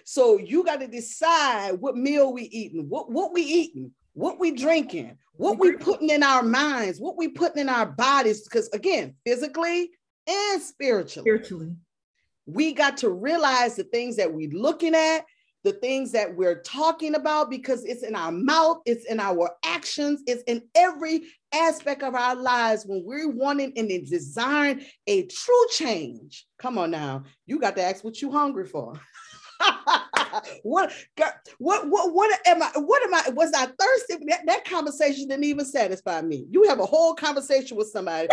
So 0.05 0.37
you 0.37 0.65
got 0.65 0.81
to 0.81 0.87
decide 0.87 1.81
what 1.81 1.97
meal 1.97 2.31
we 2.33 2.43
eating, 2.43 2.91
what, 2.91 3.11
what 3.11 3.33
we 3.33 3.41
eating, 3.43 3.93
what 4.15 4.39
we 4.39 4.53
drinking, 4.53 5.19
what 5.35 5.59
we 5.59 5.73
putting 5.73 6.11
in 6.11 6.23
our 6.23 6.43
minds, 6.43 7.01
what 7.01 7.17
we 7.17 7.29
putting 7.29 7.61
in 7.61 7.69
our 7.69 7.87
bodies, 7.87 8.43
because 8.43 8.69
again, 8.71 9.15
physically 9.25 9.91
and 10.27 10.63
spiritually. 10.63 11.25
Spiritually. 11.25 11.77
We 12.47 12.73
got 12.73 12.97
to 12.99 13.11
realize 13.11 13.77
the 13.77 13.85
things 13.85 14.17
that 14.17 14.33
we're 14.33 14.51
looking 14.51 14.95
at, 14.95 15.25
the 15.65 15.73
things 15.73 16.13
that 16.13 16.35
we're 16.35 16.61
talking 16.61 17.15
about, 17.15 17.51
because 17.51 17.85
it's 17.85 18.03
in 18.03 18.17
our 18.17 18.33
mouth, 18.33 18.79
it's 18.85 19.07
in 19.07 19.21
our 19.21 19.51
actions, 19.65 20.23
it's 20.27 20.43
in 20.45 20.63
every 20.75 21.23
aspect 21.55 22.03
of 22.03 22.15
our 22.15 22.35
lives 22.35 22.85
when 22.85 23.03
we're 23.05 23.31
wanting 23.31 23.73
and 23.77 23.89
desiring 24.09 24.85
a 25.07 25.25
true 25.27 25.67
change. 25.71 26.47
Come 26.59 26.79
on 26.79 26.91
now, 26.91 27.25
you 27.47 27.61
got 27.61 27.77
to 27.77 27.83
ask 27.83 28.03
what 28.03 28.21
you 28.21 28.31
hungry 28.31 28.67
for. 28.67 29.01
what, 30.63 30.93
what, 31.59 31.89
what, 31.89 32.13
what 32.13 32.41
am 32.47 32.63
I? 32.63 32.71
What 32.77 33.03
am 33.03 33.15
I? 33.15 33.31
Was 33.31 33.53
I 33.55 33.67
thirsty? 33.67 34.25
That, 34.29 34.47
that 34.47 34.65
conversation 34.65 35.29
didn't 35.29 35.45
even 35.45 35.65
satisfy 35.65 36.23
me. 36.23 36.47
You 36.51 36.65
have 36.69 36.81
a 36.81 36.87
whole 36.87 37.15
conversation 37.15 37.77
with 37.77 37.89
somebody, 37.89 38.29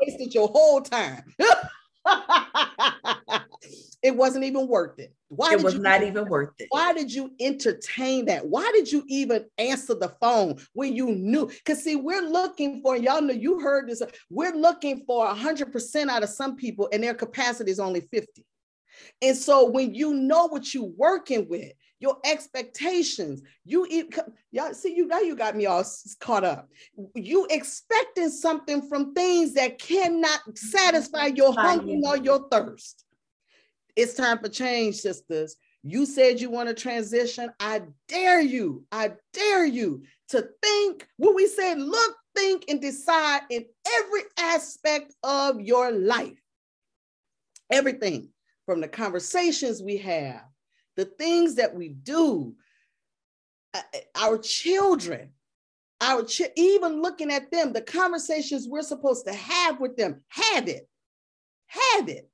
wasted 0.00 0.34
your 0.34 0.48
whole 0.48 0.80
time. 0.80 1.22
it 4.02 4.16
wasn't 4.16 4.44
even 4.44 4.66
worth 4.68 4.98
it. 4.98 5.12
Why 5.28 5.52
it 5.52 5.62
was 5.62 5.78
not 5.78 6.02
even 6.02 6.28
worth 6.28 6.50
it. 6.58 6.66
Why 6.70 6.92
did 6.92 7.12
you 7.12 7.30
entertain 7.38 8.24
that? 8.26 8.46
Why 8.46 8.68
did 8.74 8.90
you 8.90 9.04
even 9.08 9.44
answer 9.58 9.94
the 9.94 10.08
phone 10.20 10.56
when 10.72 10.94
you 10.94 11.12
knew? 11.12 11.46
Because 11.46 11.84
see, 11.84 11.96
we're 11.96 12.22
looking 12.22 12.82
for 12.82 12.96
y'all 12.96 13.20
know 13.20 13.32
you 13.32 13.60
heard 13.60 13.88
this. 13.88 14.02
We're 14.28 14.54
looking 14.54 15.04
for 15.06 15.26
hundred 15.26 15.72
percent 15.72 16.10
out 16.10 16.22
of 16.22 16.30
some 16.30 16.56
people, 16.56 16.88
and 16.92 17.02
their 17.02 17.14
capacity 17.14 17.70
is 17.70 17.80
only 17.80 18.00
fifty. 18.12 18.44
And 19.22 19.36
so 19.36 19.70
when 19.70 19.94
you 19.94 20.14
know 20.14 20.46
what 20.46 20.74
you're 20.74 20.84
working 20.84 21.48
with, 21.48 21.72
your 22.00 22.16
expectations, 22.24 23.42
you 23.64 23.86
eat, 23.90 24.18
y'all 24.52 24.72
see 24.72 24.94
you 24.94 25.06
now 25.06 25.20
you 25.20 25.36
got 25.36 25.54
me 25.54 25.66
all 25.66 25.84
caught 26.18 26.44
up. 26.44 26.68
You 27.14 27.46
expecting 27.50 28.30
something 28.30 28.88
from 28.88 29.14
things 29.14 29.52
that 29.54 29.78
cannot 29.78 30.40
satisfy 30.54 31.28
mm-hmm. 31.28 31.36
your 31.36 31.52
hunger 31.52 32.08
or 32.08 32.16
your 32.16 32.48
thirst. 32.48 33.04
It's 33.96 34.14
time 34.14 34.38
for 34.38 34.48
change, 34.48 34.96
sisters. 34.96 35.56
You 35.82 36.06
said 36.06 36.40
you 36.40 36.50
want 36.50 36.68
to 36.68 36.74
transition. 36.74 37.50
I 37.60 37.82
dare 38.08 38.40
you. 38.40 38.84
I 38.92 39.12
dare 39.32 39.66
you 39.66 40.02
to 40.28 40.48
think 40.62 41.06
what 41.16 41.34
we 41.34 41.46
said 41.46 41.78
look, 41.78 42.16
think, 42.34 42.64
and 42.68 42.80
decide 42.80 43.42
in 43.50 43.64
every 43.98 44.22
aspect 44.38 45.14
of 45.22 45.60
your 45.60 45.90
life. 45.90 46.40
Everything 47.70 48.30
from 48.70 48.80
the 48.80 48.86
conversations 48.86 49.82
we 49.82 49.96
have, 49.96 50.44
the 50.96 51.04
things 51.04 51.56
that 51.56 51.74
we 51.74 51.88
do, 51.88 52.54
uh, 53.74 53.80
uh, 53.92 53.98
our 54.14 54.38
children, 54.38 55.30
our 56.00 56.24
even 56.54 57.02
looking 57.02 57.32
at 57.32 57.50
them, 57.50 57.72
the 57.72 57.80
conversations 57.80 58.68
we're 58.68 58.82
supposed 58.82 59.26
to 59.26 59.32
have 59.32 59.80
with 59.80 59.96
them, 59.96 60.20
have 60.28 60.68
it, 60.68 60.88
have 61.66 62.08
it 62.08 62.29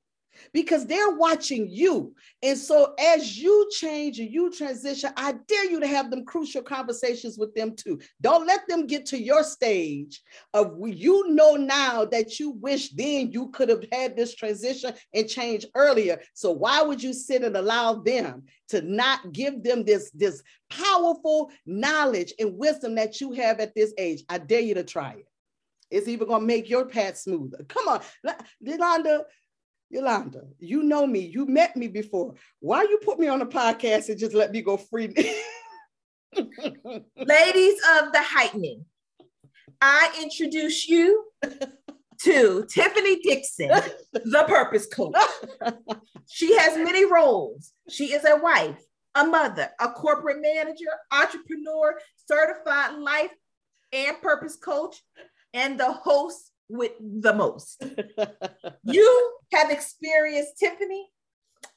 because 0.56 0.86
they're 0.86 1.10
watching 1.10 1.68
you. 1.68 2.14
And 2.42 2.56
so 2.56 2.94
as 2.98 3.36
you 3.36 3.68
change 3.72 4.20
and 4.20 4.30
you 4.30 4.50
transition, 4.50 5.10
I 5.14 5.34
dare 5.46 5.70
you 5.70 5.80
to 5.80 5.86
have 5.86 6.10
them 6.10 6.24
crucial 6.24 6.62
conversations 6.62 7.36
with 7.36 7.54
them 7.54 7.76
too. 7.76 8.00
Don't 8.22 8.46
let 8.46 8.66
them 8.66 8.86
get 8.86 9.04
to 9.06 9.22
your 9.22 9.44
stage 9.44 10.22
of 10.54 10.74
you 10.82 11.28
know 11.28 11.56
now 11.56 12.06
that 12.06 12.40
you 12.40 12.52
wish 12.52 12.88
then 12.88 13.32
you 13.32 13.50
could 13.50 13.68
have 13.68 13.84
had 13.92 14.16
this 14.16 14.34
transition 14.34 14.94
and 15.12 15.28
change 15.28 15.66
earlier. 15.74 16.22
So 16.32 16.52
why 16.52 16.80
would 16.80 17.02
you 17.02 17.12
sit 17.12 17.42
and 17.44 17.54
allow 17.54 17.96
them 17.96 18.44
to 18.70 18.80
not 18.80 19.34
give 19.34 19.62
them 19.62 19.84
this, 19.84 20.10
this 20.12 20.42
powerful 20.70 21.50
knowledge 21.66 22.32
and 22.38 22.56
wisdom 22.56 22.94
that 22.94 23.20
you 23.20 23.32
have 23.32 23.60
at 23.60 23.74
this 23.74 23.92
age? 23.98 24.22
I 24.30 24.38
dare 24.38 24.60
you 24.60 24.72
to 24.72 24.84
try 24.84 25.16
it. 25.18 25.28
It's 25.90 26.08
even 26.08 26.26
going 26.26 26.40
to 26.40 26.46
make 26.46 26.70
your 26.70 26.86
path 26.86 27.18
smoother. 27.18 27.64
Come 27.68 27.88
on, 27.88 28.00
Yolanda, 28.60 29.26
Yolanda, 29.88 30.42
you 30.58 30.82
know 30.82 31.06
me. 31.06 31.20
You 31.20 31.46
met 31.46 31.76
me 31.76 31.88
before. 31.88 32.34
Why 32.60 32.82
you 32.82 32.98
put 33.04 33.18
me 33.18 33.28
on 33.28 33.42
a 33.42 33.46
podcast 33.46 34.08
and 34.08 34.18
just 34.18 34.34
let 34.34 34.52
me 34.52 34.62
go 34.62 34.76
free? 34.76 35.08
Ladies 36.36 37.80
of 37.96 38.12
the 38.12 38.20
heightening, 38.20 38.84
I 39.80 40.12
introduce 40.22 40.88
you 40.88 41.24
to 42.22 42.66
Tiffany 42.68 43.20
Dixon, 43.20 43.70
the 44.12 44.44
purpose 44.48 44.86
coach. 44.86 45.14
She 46.26 46.56
has 46.56 46.76
many 46.76 47.04
roles. 47.04 47.72
She 47.88 48.12
is 48.12 48.24
a 48.24 48.36
wife, 48.36 48.82
a 49.14 49.24
mother, 49.24 49.70
a 49.80 49.90
corporate 49.90 50.42
manager, 50.42 50.90
entrepreneur, 51.12 51.98
certified 52.28 52.98
life 52.98 53.32
and 53.92 54.20
purpose 54.20 54.56
coach, 54.56 55.02
and 55.54 55.78
the 55.78 55.92
host 55.92 56.50
with 56.68 56.92
the 57.00 57.32
most. 57.32 57.82
you 58.84 59.38
have 59.52 59.70
experienced 59.70 60.58
Tiffany, 60.58 61.08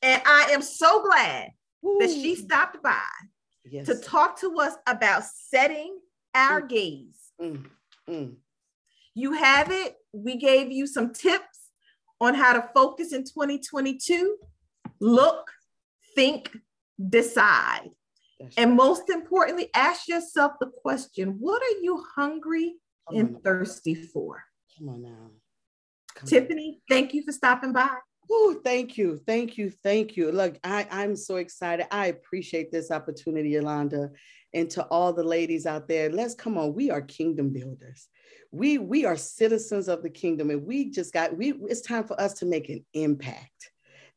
and 0.01 0.21
I 0.25 0.49
am 0.51 0.61
so 0.61 1.03
glad 1.03 1.49
Ooh. 1.85 1.97
that 1.99 2.09
she 2.09 2.35
stopped 2.35 2.81
by 2.81 2.99
yes. 3.65 3.85
to 3.87 3.95
talk 3.95 4.39
to 4.41 4.57
us 4.59 4.73
about 4.87 5.23
setting 5.23 5.99
our 6.35 6.61
mm. 6.61 6.69
gaze. 6.69 7.31
Mm. 7.41 7.65
Mm. 8.09 8.35
You 9.15 9.33
have 9.33 9.71
it. 9.71 9.95
We 10.13 10.37
gave 10.37 10.71
you 10.71 10.87
some 10.87 11.13
tips 11.13 11.69
on 12.21 12.33
how 12.33 12.53
to 12.53 12.69
focus 12.73 13.13
in 13.13 13.23
2022. 13.23 14.37
Look, 14.99 15.51
think, 16.15 16.57
decide. 17.09 17.89
That's 18.39 18.55
and 18.57 18.71
right. 18.71 18.77
most 18.77 19.09
importantly, 19.09 19.69
ask 19.73 20.07
yourself 20.07 20.53
the 20.59 20.67
question 20.81 21.35
what 21.39 21.61
are 21.61 21.81
you 21.81 22.03
hungry 22.15 22.75
and 23.09 23.41
thirsty 23.43 23.95
for? 23.95 24.43
Come 24.79 24.89
on 24.89 25.01
now. 25.01 25.31
Come 26.15 26.29
Tiffany, 26.29 26.67
on. 26.69 26.81
thank 26.89 27.13
you 27.13 27.23
for 27.23 27.33
stopping 27.33 27.73
by. 27.73 27.89
Oh, 28.31 28.59
thank 28.63 28.97
you. 28.97 29.19
Thank 29.27 29.57
you. 29.57 29.71
Thank 29.83 30.15
you. 30.15 30.31
Look, 30.31 30.57
I, 30.63 30.87
I'm 30.89 31.15
so 31.15 31.35
excited. 31.35 31.87
I 31.91 32.07
appreciate 32.07 32.71
this 32.71 32.91
opportunity, 32.91 33.49
Yolanda. 33.49 34.11
And 34.53 34.69
to 34.71 34.83
all 34.85 35.11
the 35.13 35.23
ladies 35.23 35.65
out 35.65 35.87
there, 35.87 36.09
let's 36.09 36.33
come 36.33 36.57
on. 36.57 36.73
We 36.73 36.91
are 36.91 37.01
kingdom 37.01 37.51
builders. 37.51 38.07
We 38.51 38.77
we 38.77 39.05
are 39.05 39.15
citizens 39.15 39.87
of 39.87 40.01
the 40.01 40.09
kingdom, 40.09 40.49
and 40.49 40.65
we 40.65 40.89
just 40.89 41.13
got 41.13 41.37
we 41.37 41.53
it's 41.67 41.81
time 41.81 42.05
for 42.05 42.19
us 42.19 42.33
to 42.35 42.47
make 42.47 42.69
an 42.69 42.83
impact 42.93 43.71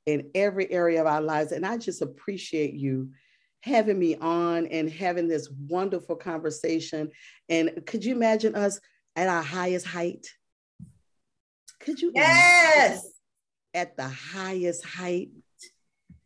in 0.07 0.31
every 0.35 0.71
area 0.71 1.01
of 1.01 1.07
our 1.07 1.21
lives. 1.21 1.53
And 1.53 1.67
I 1.67 1.77
just 1.77 2.01
appreciate 2.01 2.73
you 2.75 3.11
having 3.61 3.99
me 3.99 4.17
on 4.17 4.67
and 4.69 4.91
having 4.91 5.29
this 5.29 5.51
wonderful 5.69 6.17
conversation. 6.17 7.11
And 7.49 7.83
could 7.87 8.05
you 8.05 8.15
imagine 8.15 8.55
us 8.55 8.81
at 9.17 9.29
our 9.29 9.43
highest 9.43 9.87
height? 9.87 10.27
Could 11.83 12.01
you? 12.01 12.13
Yes. 12.15 13.07
At 13.75 13.97
the 13.97 14.09
highest 14.09 14.85
height. 14.85 15.31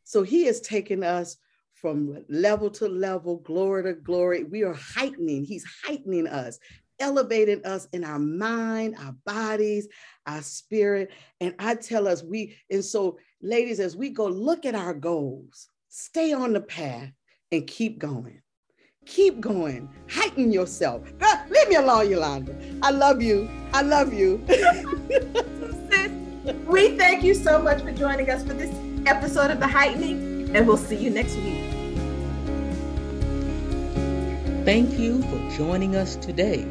So 0.05 0.23
he 0.23 0.45
has 0.47 0.61
taken 0.61 1.03
us 1.03 1.37
from 1.75 2.25
level 2.29 2.71
to 2.71 2.89
level, 2.89 3.39
glory 3.39 3.85
to 3.85 3.95
glory. 3.95 4.45
We 4.45 4.63
are 4.65 4.75
heightening, 4.75 5.45
he's 5.45 5.67
heightening 5.85 6.27
us, 6.27 6.59
elevating 6.99 7.65
us 7.65 7.87
in 7.93 8.05
our 8.05 8.19
mind, 8.19 8.97
our 8.99 9.15
bodies, 9.25 9.89
our 10.27 10.43
spirit. 10.43 11.11
And 11.41 11.55
I 11.59 11.75
tell 11.75 12.09
us, 12.09 12.23
we, 12.23 12.57
and 12.71 12.85
so, 12.85 13.19
ladies, 13.43 13.81
as 13.81 13.97
we 13.97 14.11
go 14.11 14.27
look 14.27 14.65
at 14.65 14.75
our 14.75 14.95
goals, 14.95 15.69
stay 15.89 16.33
on 16.33 16.53
the 16.53 16.61
path 16.61 17.13
and 17.53 17.67
keep 17.67 17.99
going. 17.99 18.43
Keep 19.07 19.41
going. 19.41 19.89
Heighten 20.11 20.53
yourself. 20.53 21.03
Girl, 21.19 21.43
leave 21.49 21.69
me 21.69 21.77
alone, 21.77 22.11
Yolanda. 22.11 22.55
I 22.83 22.91
love 22.91 23.23
you. 23.23 23.49
I 23.73 23.81
love 23.83 24.13
you. 24.13 24.45
we 26.67 26.99
thank 26.99 27.23
you 27.23 27.35
so 27.35 27.63
much 27.63 27.83
for 27.83 27.93
joining 27.93 28.29
us 28.31 28.43
for 28.43 28.53
this 28.53 28.75
episode 29.07 29.53
of 29.53 29.61
The 29.61 29.69
Heightening, 29.69 30.51
and 30.55 30.67
we'll 30.67 30.77
see 30.77 30.97
you 30.97 31.11
next 31.11 31.37
week. 31.37 31.63
Thank 34.65 34.99
you 34.99 35.23
for 35.23 35.39
joining 35.57 35.95
us 35.95 36.17
today. 36.17 36.67